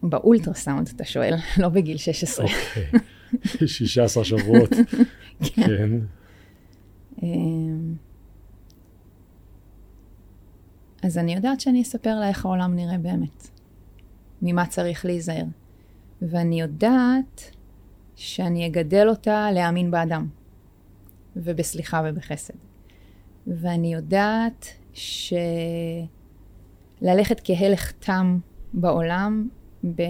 [0.04, 2.46] באולטרסאונד, אתה שואל, לא בגיל 16.
[2.46, 3.00] אוקיי.
[3.68, 4.70] 16 שבועות.
[5.56, 5.90] כן.
[7.24, 7.96] אמ,
[11.04, 13.48] אז אני יודעת שאני אספר לה איך העולם נראה באמת,
[14.42, 15.46] ממה צריך להיזהר.
[16.22, 17.56] ואני יודעת
[18.16, 20.28] שאני אגדל אותה להאמין באדם,
[21.36, 22.54] ובסליחה ובחסד.
[23.48, 26.12] ואני יודעת שללכת
[27.44, 28.40] כהלך תם
[28.74, 29.50] בעולם,
[29.96, 30.02] ב...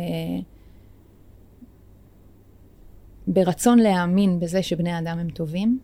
[3.28, 5.80] ברצון להאמין בזה שבני אדם הם טובים,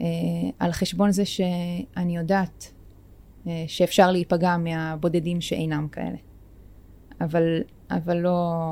[0.00, 0.06] אה,
[0.58, 2.72] על חשבון זה שאני יודעת
[3.46, 6.16] אה, שאפשר להיפגע מהבודדים שאינם כאלה.
[7.20, 8.64] אבל, אבל לא,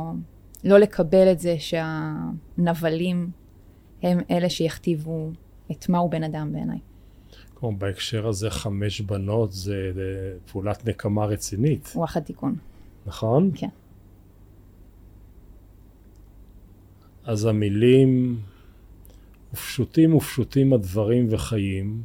[0.65, 3.31] לא לקבל את זה שהנבלים
[4.03, 5.31] הם אלה שיכתיבו
[5.71, 6.79] את מהו בן אדם בעיניי.
[7.57, 9.93] כמו בהקשר הזה חמש בנות זה
[10.53, 12.57] פעולת נקמה רצינית, וואחד תיקון.
[13.07, 13.51] נכון?
[13.55, 13.69] כן.
[17.25, 18.41] אז המילים
[19.53, 22.03] ופשוטים ופשוטים הדברים וחיים,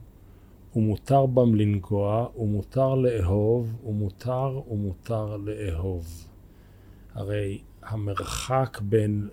[0.76, 6.28] ומותר בם לנגוע, ומותר לאהוב, ומותר ומותר לאהוב.
[7.14, 9.28] הרי המרחק בין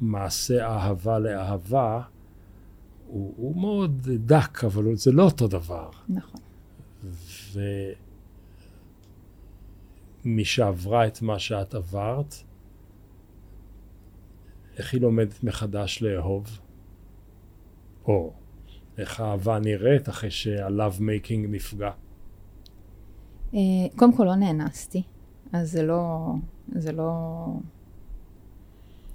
[0.00, 2.02] מעשה אהבה לאהבה
[3.10, 5.90] הוא, הוא מאוד דק, אבל זה לא אותו דבר.
[6.08, 6.40] נכון.
[10.24, 12.34] ומי שעברה את מה שאת עברת,
[14.78, 16.58] איך היא לומדת מחדש לאהוב?
[18.04, 18.32] או
[18.98, 21.90] איך האהבה נראית אחרי שה-love making נפגע?
[23.54, 23.58] אה,
[23.96, 25.02] קודם כל לא נאנסתי,
[25.52, 26.32] אז זה לא,
[26.72, 27.46] זה לא,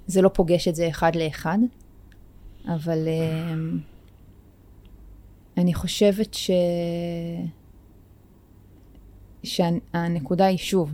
[0.06, 1.58] זה לא פוגש את זה אחד לאחד,
[2.66, 3.54] אבל אה,
[5.56, 6.50] אני חושבת ש...
[9.42, 10.92] שהנקודה היא שוב,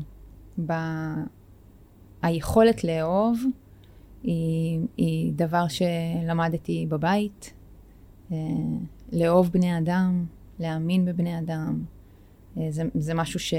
[0.66, 0.72] ב...
[2.22, 3.42] היכולת לאהוב
[4.22, 7.52] היא, היא דבר שלמדתי בבית,
[8.32, 8.36] אה,
[9.12, 10.26] לאהוב בני אדם,
[10.58, 11.84] להאמין בבני אדם.
[12.58, 13.54] אה, זה, זה משהו ש,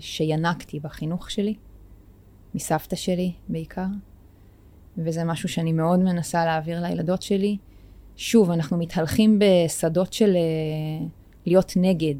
[0.00, 1.54] שינקתי בחינוך שלי,
[2.54, 3.86] מסבתא שלי בעיקר,
[5.04, 7.56] וזה משהו שאני מאוד מנסה להעביר לילדות שלי.
[8.16, 11.06] שוב, אנחנו מתהלכים בשדות של אה,
[11.46, 12.14] להיות נגד,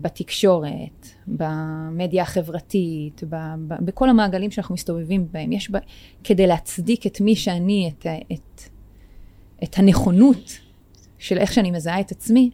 [0.00, 3.36] בתקשורת, במדיה החברתית, ב,
[3.68, 5.52] ב, בכל המעגלים שאנחנו מסתובבים בהם.
[5.52, 5.78] יש ב,
[6.24, 8.62] כדי להצדיק את מי שאני, את, את,
[9.64, 10.58] את הנכונות
[11.18, 12.50] של איך שאני מזהה את עצמי,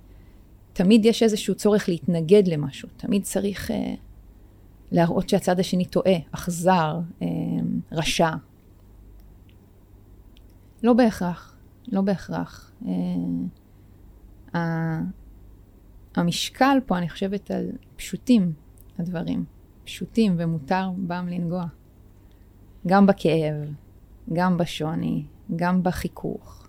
[0.73, 2.89] תמיד יש איזשהו צורך להתנגד למשהו.
[2.97, 3.95] תמיד צריך אה,
[4.93, 7.27] להראות שהצד השני טועה, אכזר, אה,
[7.93, 8.31] רשע.
[10.87, 11.57] לא בהכרח,
[11.88, 12.72] לא בהכרח.
[14.55, 15.01] אה,
[16.14, 18.53] המשקל פה, אני חושבת על פשוטים
[18.99, 19.44] הדברים.
[19.85, 21.66] פשוטים ומותר בם לנגוע.
[22.87, 23.55] גם בכאב,
[24.33, 25.25] גם בשוני,
[25.57, 26.68] גם בחיכוך.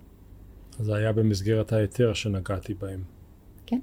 [0.79, 3.03] זה היה במסגרת ההיתר שנגעתי בהם.
[3.65, 3.79] כן.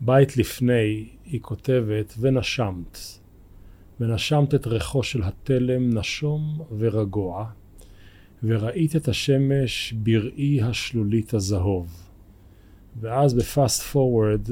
[0.00, 2.98] בית לפני, היא כותבת, ונשמת.
[4.00, 7.46] ונשמת את ריחו של התלם נשום ורגוע,
[8.42, 12.04] וראית את השמש בראי השלולית הזהוב.
[13.00, 14.48] ואז בפאסט פורוורד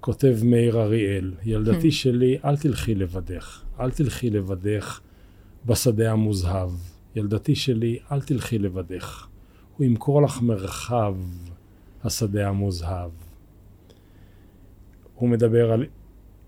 [0.00, 1.92] כותב מאיר אריאל, ילדתי hmm.
[1.92, 5.00] שלי, אל תלכי לבדך, אל תלכי לבדך
[5.66, 6.70] בשדה המוזהב.
[7.16, 9.26] ילדתי שלי, אל תלכי לבדך.
[9.76, 11.16] הוא ימכור לך מרחב
[12.04, 13.10] השדה המוזהב.
[15.14, 15.86] הוא מדבר על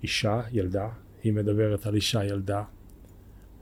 [0.03, 0.89] אישה, ילדה,
[1.27, 2.63] היא מדברת על אישה, ילדה.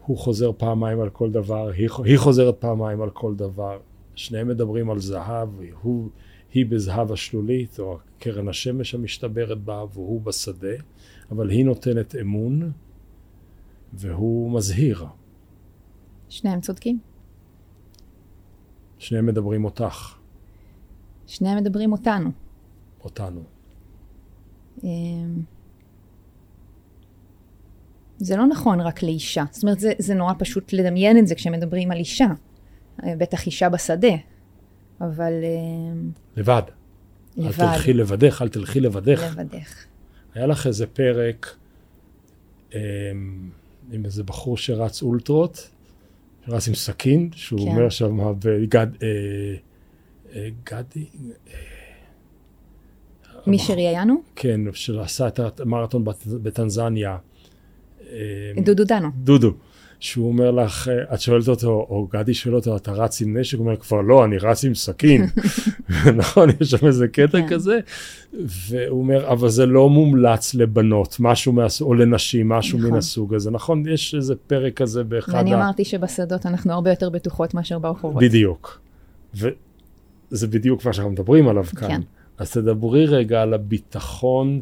[0.07, 3.79] הוא חוזר פעמיים על כל דבר, היא, היא חוזרת פעמיים על כל דבר.
[4.15, 5.49] שניהם מדברים על זהב,
[5.83, 6.11] הוא,
[6.53, 10.77] היא בזהב השלולית, או קרן השמש המשתברת בה, והוא בשדה,
[11.31, 12.73] אבל היא נותנת אמון,
[13.93, 15.07] והוא מזהיר.
[16.29, 16.99] שניהם צודקים.
[18.99, 20.17] שניהם מדברים אותך.
[21.27, 22.31] שניהם מדברים אותנו.
[23.05, 23.43] אותנו.
[28.19, 29.45] זה לא נכון רק לאישה.
[29.51, 32.27] זאת אומרת, זה, זה נורא פשוט לדמיין את זה כשמדברים על אישה.
[33.05, 34.15] אה, בטח אישה בשדה,
[35.01, 35.33] אבל...
[36.37, 36.63] לבד.
[37.37, 37.61] לבד.
[37.61, 39.23] אל תלכי לבדך, אל תלכי לבדך.
[39.33, 39.85] לבדך.
[40.35, 41.57] היה לך איזה פרק
[42.75, 42.79] אמ,
[43.93, 45.71] עם איזה בחור שרץ אולטרות,
[46.49, 47.67] רץ עם סכין, שהוא כן.
[47.67, 48.87] אומר שם בגד...
[49.03, 49.09] אה,
[50.35, 51.07] אה, גדי...
[51.49, 51.55] אה,
[53.47, 54.23] מי שראיינו?
[54.37, 56.05] כן, שעשה את המרתון
[56.43, 57.19] בטנזניה.
[58.15, 59.09] אה, דודו דנו.
[59.17, 59.53] דודו.
[60.01, 63.59] שהוא אומר לך, את שואלת אותו, או גדי שואל אותו, אתה רץ עם נשק?
[63.59, 65.27] הוא אומר, כבר לא, אני רץ עם סכין.
[66.17, 67.49] נכון, יש שם איזה קטע כן.
[67.49, 67.79] כזה,
[68.33, 72.91] והוא אומר, אבל זה לא מומלץ לבנות, משהו מהסוג, או לנשים, משהו נכון.
[72.91, 73.51] מן הסוג הזה.
[73.51, 75.57] נכון, יש איזה פרק כזה באחד ואני ה...
[75.57, 78.23] אמרתי שבשדות אנחנו הרבה יותר בטוחות מאשר ברחובות.
[78.23, 78.81] בדיוק.
[79.35, 81.89] וזה בדיוק מה שאנחנו מדברים עליו כאן.
[81.89, 82.01] כן.
[82.39, 84.61] אז תדברי רגע על הביטחון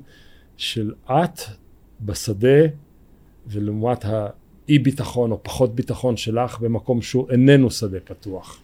[0.57, 1.41] של את
[2.01, 2.67] בשדה,
[3.47, 4.27] ולעומת ה...
[4.69, 8.63] אי ביטחון או פחות ביטחון שלך במקום שהוא איננו שדה פתוח?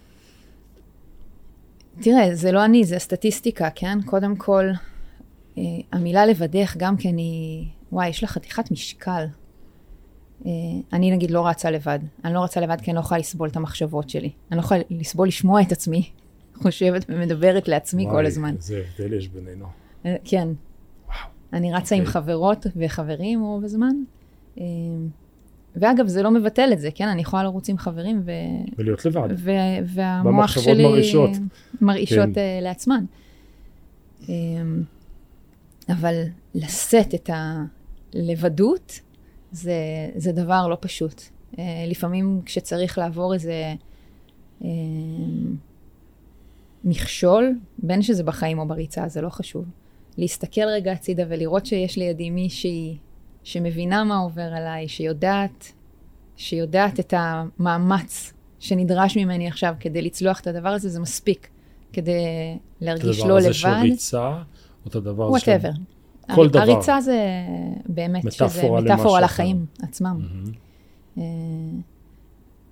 [2.01, 3.99] תראה, זה לא אני, זה הסטטיסטיקה, כן?
[4.05, 4.65] קודם כל,
[5.59, 5.63] אה,
[5.93, 9.25] המילה לבדך גם כן היא, וואי, יש לה חתיכת משקל.
[10.47, 10.51] אה,
[10.93, 11.99] אני נגיד לא רצה לבד.
[12.25, 14.31] אני לא רצה לבד כי אני לא יכולה לסבול את המחשבות שלי.
[14.51, 16.11] אני לא יכולה לסבול לשמוע את עצמי,
[16.63, 18.55] חושבת ומדברת לעצמי וואי, כל הזמן.
[18.57, 19.67] איזה הבדל יש בינינו.
[20.07, 20.49] אה, כן.
[21.07, 21.19] וואו.
[21.53, 21.99] אני רצה okay.
[21.99, 22.13] עם אוקיי.
[22.13, 23.95] חברות וחברים רוב הזמן.
[25.77, 27.09] ואגב, זה לא מבטל את זה, כן?
[27.09, 28.31] אני יכולה לרוץ עם חברים ו...
[28.79, 29.29] ולהיות לבד.
[29.37, 29.51] ו...
[29.85, 30.85] והמוח שלי...
[30.85, 31.31] מרעישות.
[31.81, 32.59] מרעישות כן.
[32.61, 33.05] uh, לעצמן.
[34.23, 34.29] Um,
[35.89, 36.23] אבל
[36.55, 39.01] לשאת את הלבדות,
[39.53, 39.75] זה,
[40.17, 41.23] זה דבר לא פשוט.
[41.53, 43.75] Uh, לפעמים כשצריך לעבור איזה
[44.61, 44.65] uh,
[46.85, 49.65] מכשול, בין שזה בחיים או בריצה, זה לא חשוב.
[50.19, 52.99] להסתכל רגע הצידה ולראות שיש לידי מישהי
[53.49, 55.73] שמבינה מה עובר עליי, שיודעת,
[56.37, 61.49] שיודעת את המאמץ שנדרש ממני עכשיו כדי לצלוח את הדבר הזה, זה מספיק
[61.93, 62.23] כדי
[62.81, 63.47] להרגיש לא לבד.
[63.47, 64.43] את הדבר הזה של ריצה,
[64.85, 65.59] או את הדבר הזה של...
[66.35, 66.49] כל הר...
[66.49, 66.61] דבר.
[66.61, 67.23] הריצה זה
[67.87, 69.87] באמת, מטאפורה שזה מטאפורה לחיים אחר.
[69.87, 70.21] עצמם.
[71.17, 71.21] Mm-hmm.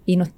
[0.07, 0.29] היא נות...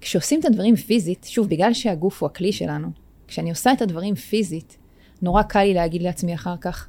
[0.00, 2.88] כשעושים את הדברים פיזית, שוב, בגלל שהגוף הוא הכלי שלנו,
[3.28, 4.78] כשאני עושה את הדברים פיזית,
[5.22, 6.88] נורא קל לי להגיד לעצמי אחר כך,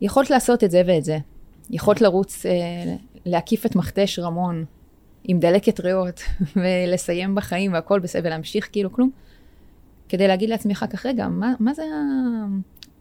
[0.00, 1.18] יכולת לעשות את זה ואת זה,
[1.70, 2.96] יכולת לרוץ, אה,
[3.26, 4.64] להקיף את מכתש רמון
[5.24, 6.20] עם דלקת ריאות
[6.56, 9.10] ולסיים בחיים והכל בסדר, ולהמשיך כאילו כלום,
[10.08, 11.82] כדי להגיד לעצמי אחר כך, רגע, מה, מה זה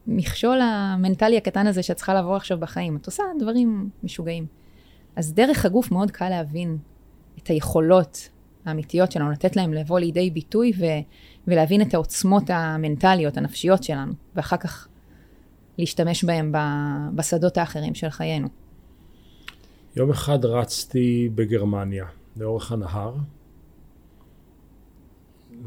[0.07, 2.95] המכשול המנטלי הקטן הזה שאת צריכה לעבור עכשיו בחיים?
[2.95, 4.45] את עושה דברים משוגעים.
[5.15, 6.77] אז דרך הגוף מאוד קל להבין
[7.43, 8.29] את היכולות
[8.65, 10.85] האמיתיות שלנו, לתת להם לבוא לידי ביטוי ו,
[11.47, 14.87] ולהבין את העוצמות המנטליות, הנפשיות שלנו, ואחר כך
[15.79, 16.53] להשתמש בהם
[17.15, 18.47] בשדות האחרים של חיינו.
[19.95, 22.05] יום אחד רצתי בגרמניה,
[22.37, 23.15] לאורך הנהר,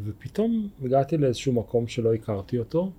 [0.05, 2.91] ופתאום הגעתי לאיזשהו מקום שלא הכרתי אותו,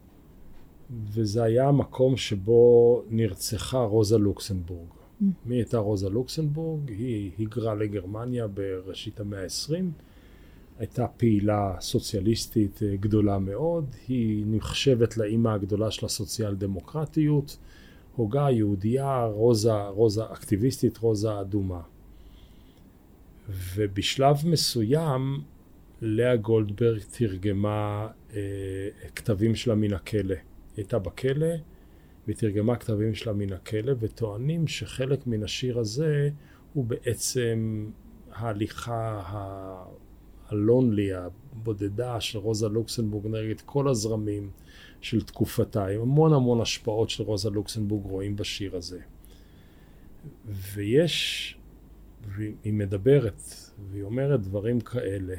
[1.11, 4.87] וזה היה המקום שבו נרצחה רוזה לוקסנבורג.
[4.89, 5.25] Mm.
[5.45, 6.89] מי הייתה רוזה לוקסנבורג?
[6.89, 9.83] היא היגרה לגרמניה בראשית המאה ה-20.
[10.83, 17.57] הייתה פעילה סוציאליסטית אה, גדולה מאוד, היא נחשבת לאימא הגדולה של הסוציאל דמוקרטיות,
[18.15, 21.81] הוגה יהודייה, רוזה, רוזה אקטיביסטית, רוזה אדומה.
[23.75, 25.41] ובשלב מסוים
[26.01, 28.39] לאה גולדברג תרגמה אה,
[29.15, 30.35] כתבים שלה מן הכלא.
[30.35, 30.37] היא
[30.77, 31.53] הייתה בכלא
[32.27, 36.29] ותרגמה כתבים שלה מן הכלא, וטוענים שחלק מן השיר הזה
[36.73, 37.89] הוא בעצם
[38.31, 39.21] ההליכה
[40.53, 44.49] הלונלי, הבודדה של רוזה לוקסנבורג נגד כל הזרמים
[45.01, 48.99] של תקופתה, עם המון המון השפעות של רוזה לוקסנבורג רואים בשיר הזה.
[50.45, 51.55] ויש,
[52.27, 53.41] והיא מדברת,
[53.91, 55.35] והיא אומרת דברים כאלה.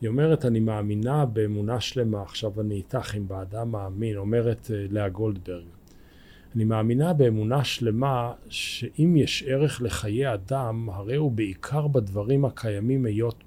[0.00, 5.08] היא אומרת, אני מאמינה באמונה שלמה, עכשיו אני איתך אם באדם מאמין, אומרת אה, לאה
[5.08, 5.79] גולדברג.
[6.54, 13.44] אני מאמינה באמונה שלמה שאם יש ערך לחיי אדם, הרי הוא בעיקר בדברים הקיימים היות,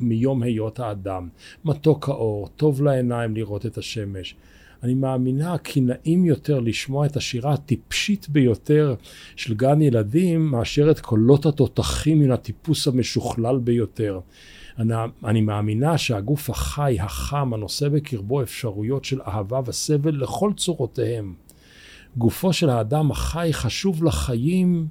[0.00, 1.28] מיום היות האדם.
[1.64, 4.36] מתוק האור, טוב לעיניים לראות את השמש.
[4.82, 8.94] אני מאמינה כי נעים יותר לשמוע את השירה הטיפשית ביותר
[9.36, 14.20] של גן ילדים, מאשר את קולות התותחים מן הטיפוס המשוכלל ביותר.
[14.78, 14.94] אני,
[15.24, 21.45] אני מאמינה שהגוף החי, החם, הנושא בקרבו אפשרויות של אהבה וסבל לכל צורותיהם.
[22.16, 24.86] גופו של האדם החי חשוב לחיים,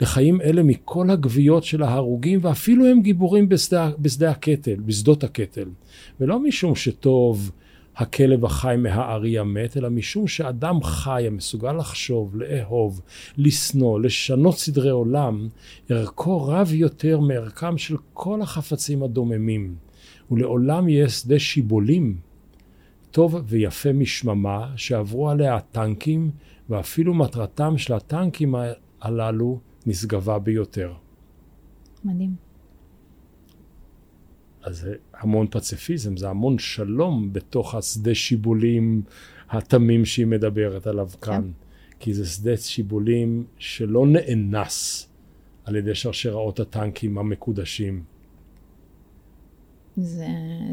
[0.00, 5.68] לחיים אלה מכל הגוויות של ההרוגים, ואפילו הם גיבורים בשדה, בשדה הקטל, בשדות הקטל.
[6.20, 7.50] ולא משום שטוב
[7.96, 13.00] הכלב החי מהארי המת, אלא משום שאדם חי המסוגל לחשוב, לאהוב,
[13.38, 15.48] לשנוא, לשנות סדרי עולם,
[15.88, 19.74] ערכו רב יותר מערכם של כל החפצים הדוממים.
[20.30, 22.16] ולעולם יהיה שדה שיבולים
[23.16, 26.30] טוב ויפה משממה שעברו עליה הטנקים,
[26.68, 28.54] ואפילו מטרתם של הטנקים
[29.00, 30.94] הללו נשגבה ביותר.
[32.04, 32.34] מדהים.
[34.62, 39.02] אז זה המון פציפיזם, זה המון שלום בתוך השדה שיבולים
[39.50, 41.18] התמים שהיא מדברת עליו כן.
[41.20, 41.50] כאן.
[42.00, 45.08] כי זה שדה שיבולים שלא נאנס
[45.64, 48.04] על ידי שרשראות הטנקים המקודשים.
[49.96, 50.26] זה,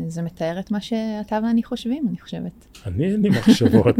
[0.07, 2.67] זה מתאר את מה שאתה ואני חושבים, אני חושבת.
[2.85, 3.95] אני אין לי מחשבות.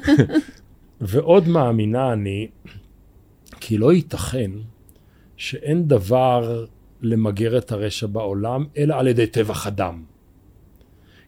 [1.00, 2.48] ועוד מאמינה אני,
[3.60, 4.50] כי לא ייתכן
[5.36, 6.64] שאין דבר
[7.02, 10.02] למגר את הרשע בעולם, אלא על ידי טבח אדם.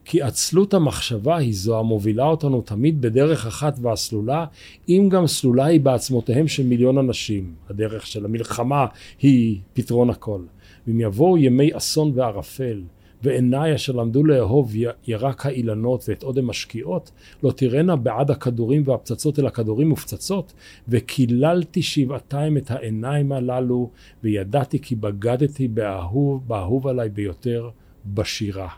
[0.05, 4.45] כי עצלות המחשבה היא זו המובילה אותנו תמיד בדרך אחת והסלולה,
[4.89, 7.53] אם גם סלולה היא בעצמותיהם של מיליון אנשים.
[7.69, 8.85] הדרך של המלחמה
[9.19, 10.41] היא פתרון הכל.
[10.89, 12.83] ואם יבואו ימי אסון וערפל,
[13.23, 14.73] ועיניי אשר למדו לאהוב
[15.07, 17.11] ירק האילנות ואת אודם משקיעות,
[17.43, 20.53] לא תראינה בעד הכדורים והפצצות אלא כדורים ופצצות,
[20.87, 23.91] וקיללתי שבעתיים את העיניים הללו,
[24.23, 27.69] וידעתי כי בגדתי באהוב, באהוב עליי ביותר,
[28.05, 28.69] בשירה.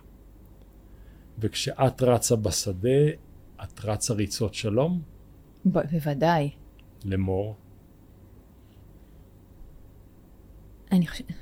[1.39, 3.07] וכשאת רצה בשדה,
[3.64, 5.01] את רצה ריצות שלום?
[5.66, 6.49] בוודאי.
[7.05, 7.55] לאמור?
[10.91, 11.41] אני חושבת...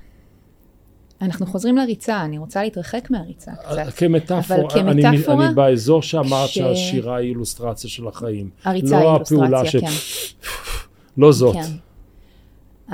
[1.21, 3.93] אנחנו חוזרים לריצה, אני רוצה להתרחק מהריצה קצת.
[3.97, 6.53] כמטאפורה, אבל כמטאפורה, אני, אני באזור שאמרת ש...
[6.53, 8.49] שהשירה היא אילוסטרציה של החיים.
[8.63, 9.75] הריצה לא היא אילוסטרציה, ש...
[9.75, 10.49] כן.
[11.17, 11.55] לא זאת.
[11.55, 11.71] כן.
[12.89, 12.93] Um...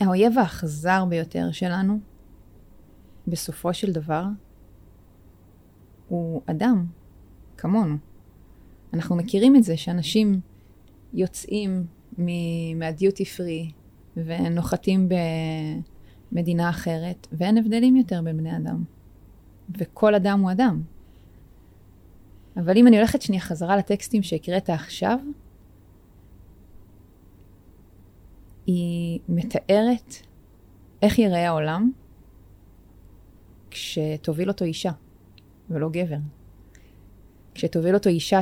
[0.00, 1.98] האויב האכזר ביותר שלנו,
[3.26, 4.24] בסופו של דבר,
[6.08, 6.86] הוא אדם,
[7.56, 7.96] כמונו.
[8.94, 10.40] אנחנו מכירים את זה שאנשים
[11.14, 11.86] יוצאים
[12.76, 13.70] מהדיוטי פרי
[14.16, 15.08] ונוחתים
[16.32, 18.84] במדינה אחרת, ואין הבדלים יותר בין בני אדם.
[19.78, 20.82] וכל אדם הוא אדם.
[22.56, 25.18] אבל אם אני הולכת שנייה חזרה לטקסטים שהקראת עכשיו,
[28.66, 30.14] היא מתארת
[31.02, 31.92] איך ייראה העולם
[33.70, 34.92] כשתוביל אותו אישה,
[35.70, 36.16] ולא גבר.
[37.54, 38.40] כשתוביל אותו אישה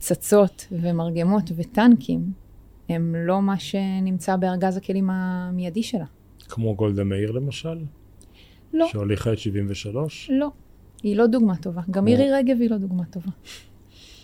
[0.00, 2.32] שפצצות ומרגמות וטנקים
[2.88, 6.04] הם לא מה שנמצא בארגז הכלים המיידי שלה.
[6.48, 7.78] כמו גולדה מאיר למשל?
[8.72, 8.86] לא.
[8.92, 10.30] שהוליכה את 73?
[10.32, 10.48] לא.
[11.02, 11.80] היא לא דוגמה טובה.
[11.80, 13.30] גם כמו- מירי רגב היא לא דוגמה טובה.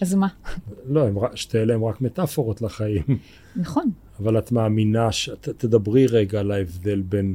[0.00, 0.28] אז מה?
[0.88, 3.02] לא, הם, שתי אלה הם רק מטאפורות לחיים.
[3.56, 3.90] נכון.
[4.20, 5.30] אבל את מאמינה, ש...
[5.40, 7.34] ת- תדברי רגע על ההבדל בין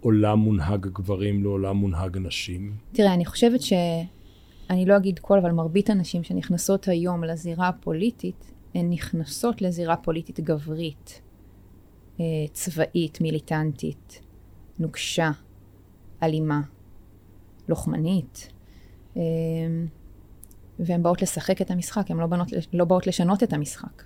[0.00, 2.72] עולם מונהג גברים לעולם מונהג נשים.
[2.92, 3.72] תראה, אני חושבת ש...
[4.70, 10.40] אני לא אגיד כל, אבל מרבית הנשים שנכנסות היום לזירה הפוליטית, הן נכנסות לזירה פוליטית
[10.40, 11.20] גברית,
[12.20, 14.20] אה, צבאית, מיליטנטית,
[14.78, 15.30] נוקשה,
[16.22, 16.60] אלימה,
[17.68, 18.52] לוחמנית,
[19.16, 19.22] אה,
[20.78, 24.02] והן באות לשחק את המשחק, הן לא, בנות, לא באות לשנות את המשחק.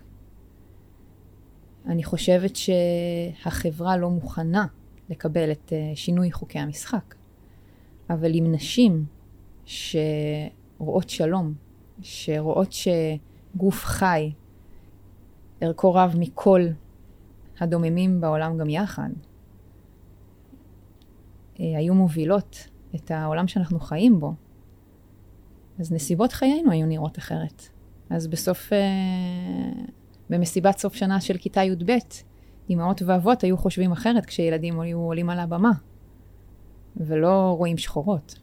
[1.86, 4.66] אני חושבת שהחברה לא מוכנה
[5.10, 7.14] לקבל את אה, שינוי חוקי המשחק.
[8.10, 9.04] אבל עם נשים
[9.64, 11.54] שרואות שלום,
[12.02, 14.32] שרואות שגוף חי,
[15.60, 16.66] ערכו רב מכל
[17.60, 19.10] הדוממים בעולם גם יחד,
[21.60, 24.34] אה, היו מובילות את העולם שאנחנו חיים בו,
[25.78, 27.68] אז נסיבות חיינו היו נראות אחרת.
[28.10, 28.78] אז בסוף, אה,
[30.30, 31.92] במסיבת סוף שנה של כיתה י"ב,
[32.70, 35.72] אמהות ואבות היו חושבים אחרת כשילדים היו עולים על הבמה,
[36.96, 38.41] ולא רואים שחורות.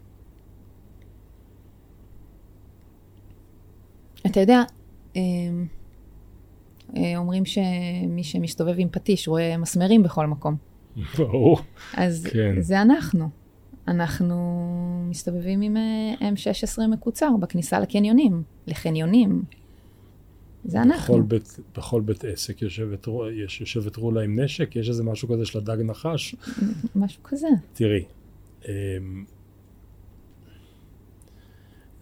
[4.26, 4.62] אתה יודע,
[5.16, 5.20] אה,
[6.96, 10.56] אה, אומרים שמי שמסתובב עם פטיש רואה מסמרים בכל מקום.
[11.18, 11.58] ברור.
[11.94, 12.60] אז כן.
[12.60, 13.28] זה אנחנו.
[13.88, 14.36] אנחנו
[15.10, 19.42] מסתובבים עם אה, M16 מקוצר בכניסה לקניונים, לחניונים.
[20.64, 21.14] זה אנחנו.
[21.14, 23.08] בכל בית, בכל בית עסק יושבת,
[23.44, 26.34] יש יושבת רולה עם נשק, יש איזה משהו כזה של הדג נחש.
[26.94, 27.48] משהו כזה.
[27.72, 28.04] תראי,
[28.68, 29.24] אמ,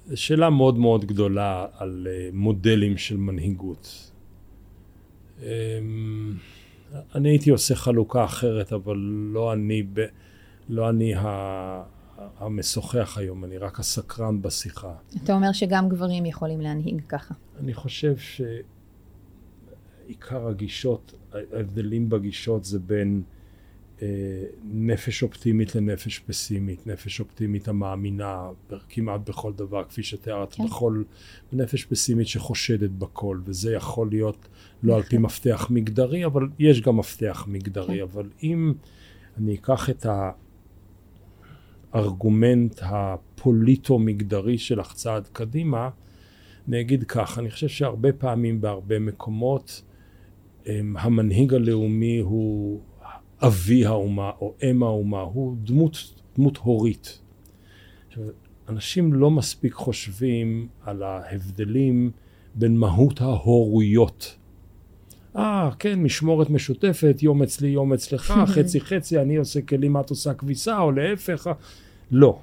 [0.08, 4.10] זו שאלה מאוד מאוד גדולה על אה, מודלים של מנהיגות.
[5.42, 5.46] אמ,
[7.14, 8.96] אני הייתי עושה חלוקה אחרת, אבל
[9.32, 10.06] לא אני, ב,
[10.68, 11.82] לא אני ה,
[12.38, 14.94] המשוחח היום, אני רק הסקרן בשיחה.
[15.24, 17.34] אתה אומר שגם גברים יכולים להנהיג ככה.
[17.60, 18.14] אני חושב
[20.06, 21.14] שעיקר הגישות,
[21.52, 23.22] ההבדלים בגישות זה בין
[24.64, 28.48] נפש אופטימית לנפש פסימית, נפש אופטימית המאמינה
[28.88, 30.64] כמעט בכל דבר, כפי שתיארת, כן.
[30.64, 31.02] בכל,
[31.52, 34.48] ונפש פסימית שחושדת בכל, וזה יכול להיות
[34.82, 38.02] לא על פי מפתח מגדרי, אבל יש גם מפתח מגדרי, כן.
[38.02, 38.72] אבל אם
[39.38, 40.06] אני אקח את
[41.92, 45.90] הארגומנט הפוליטו-מגדרי שלך צעד קדימה,
[46.68, 49.82] אני אגיד כך, אני חושב שהרבה פעמים בהרבה מקומות
[50.66, 52.80] אמ, המנהיג הלאומי הוא
[53.42, 57.18] אבי האומה או אם האומה, הוא דמות, דמות הורית.
[58.08, 58.24] עכשיו,
[58.68, 62.10] אנשים לא מספיק חושבים על ההבדלים
[62.54, 64.36] בין מהות ההורויות.
[65.36, 70.34] אה, כן, משמורת משותפת, יום אצלי, יום אצלך, חצי חצי, אני עושה כלים, את עושה
[70.34, 71.50] כביסה, או להפך.
[72.10, 72.38] לא.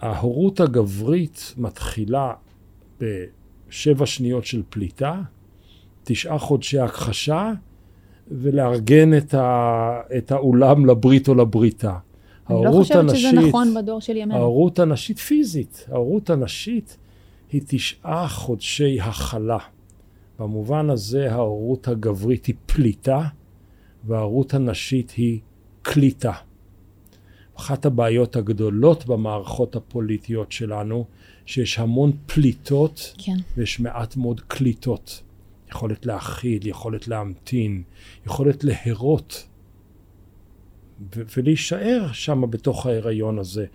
[0.00, 2.32] ההורות הגברית מתחילה
[3.00, 5.22] בשבע שניות של פליטה,
[6.04, 7.52] תשעה חודשי הכחשה,
[8.30, 11.96] ולארגן את, ה, את האולם לברית או לבריתה.
[12.50, 14.34] אני לא חושבת שזה נכון בדור של ימינו.
[14.40, 16.96] ההורות הנשית פיזית, ההורות הנשית
[17.52, 19.58] היא תשעה חודשי הכלה.
[20.38, 23.22] במובן הזה ההורות הגברית היא פליטה,
[24.04, 25.38] וההורות הנשית היא
[25.82, 26.32] קליטה.
[27.56, 31.04] אחת הבעיות הגדולות במערכות הפוליטיות שלנו,
[31.46, 33.36] שיש המון פליטות כן.
[33.56, 35.22] ויש מעט מאוד קליטות.
[35.70, 37.82] יכולת להכיל, יכולת להמתין,
[38.26, 39.46] יכולת להרות
[41.16, 43.66] ו- ולהישאר שם בתוך ההיריון הזה.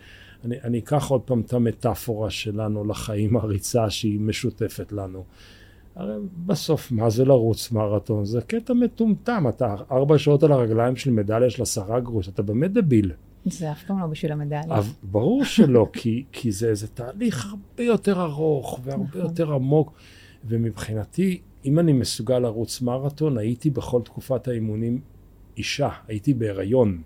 [0.46, 5.24] אני, אני אקח עוד פעם את המטאפורה שלנו לחיים, הריצה שהיא משותפת לנו.
[5.96, 6.14] הרי
[6.46, 8.26] בסוף, מה זה לרוץ מרתון?
[8.26, 9.46] זה קטע מטומטם.
[9.50, 13.12] אתה ארבע שעות על הרגליים של מדליה של עשרה גרוש, אתה באמת דביל.
[13.46, 14.64] זה אף פעם לא בשביל המדליה.
[14.70, 19.22] אבל ברור שלא, כי, כי זה איזה תהליך הרבה יותר ארוך והרבה נכון.
[19.22, 19.94] יותר עמוק.
[20.48, 25.02] ומבחינתי, אם אני מסוגל לרוץ מרתון, הייתי בכל תקופת האימונים
[25.58, 27.02] אישה, הייתי בהיריון.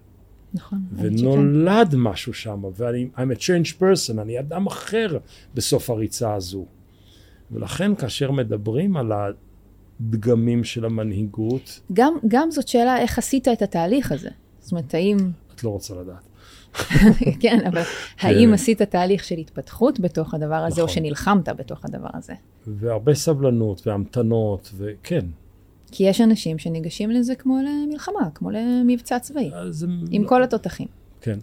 [0.54, 0.80] נכון.
[0.98, 1.28] האמת שכן.
[1.28, 5.18] ונולד משהו שם, ואני, I'm a changed person, אני אדם אחר
[5.54, 6.66] בסוף הריצה הזו.
[7.52, 14.12] ולכן כאשר מדברים על הדגמים של המנהיגות, גם, גם זאת שאלה איך עשית את התהליך
[14.12, 14.30] הזה.
[14.60, 15.18] זאת אומרת, האם,
[15.56, 16.29] את לא רוצה לדעת.
[17.42, 17.82] כן, אבל
[18.20, 20.96] האם עשית תהליך של התפתחות בתוך הדבר הזה, או נכון.
[20.96, 22.34] שנלחמת בתוך הדבר הזה?
[22.68, 25.26] והרבה סבלנות והמתנות, וכן.
[25.92, 29.52] כי יש אנשים שניגשים לזה כמו למלחמה, כמו למבצע צבאי,
[30.12, 30.88] עם כל התותחים.
[31.22, 31.40] כן,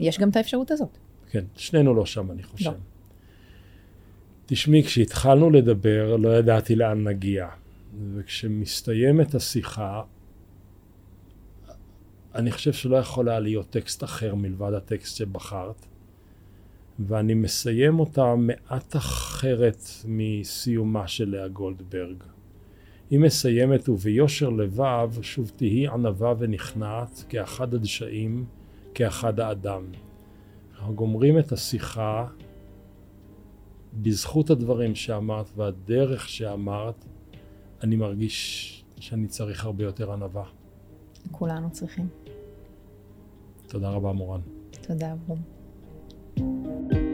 [0.00, 0.98] יש גם את האפשרות הזאת.
[1.30, 2.70] כן, שנינו לא שם, אני חושב.
[2.70, 2.76] לא.
[4.46, 7.48] תשמעי, כשהתחלנו לדבר לא ידעתי לאן נגיע.
[8.14, 10.02] וכשמסתיימת השיחה,
[12.36, 15.86] אני חושב שלא יכול היה להיות טקסט אחר מלבד הטקסט שבחרת.
[16.98, 22.22] ואני מסיים אותה מעט אחרת מסיומה של לאה גולדברג.
[23.10, 28.44] היא מסיימת, וביושר לבב שוב תהי ענווה ונכנעת כאחד הדשאים,
[28.94, 29.82] כאחד האדם.
[30.74, 32.26] אנחנו גומרים את השיחה
[34.02, 37.04] בזכות הדברים שאמרת והדרך שאמרת,
[37.82, 40.44] אני מרגיש שאני צריך הרבה יותר ענווה.
[41.30, 42.25] כולנו צריכים.
[43.68, 44.40] תודה רבה, מורן.
[44.80, 47.05] תודה, אברום.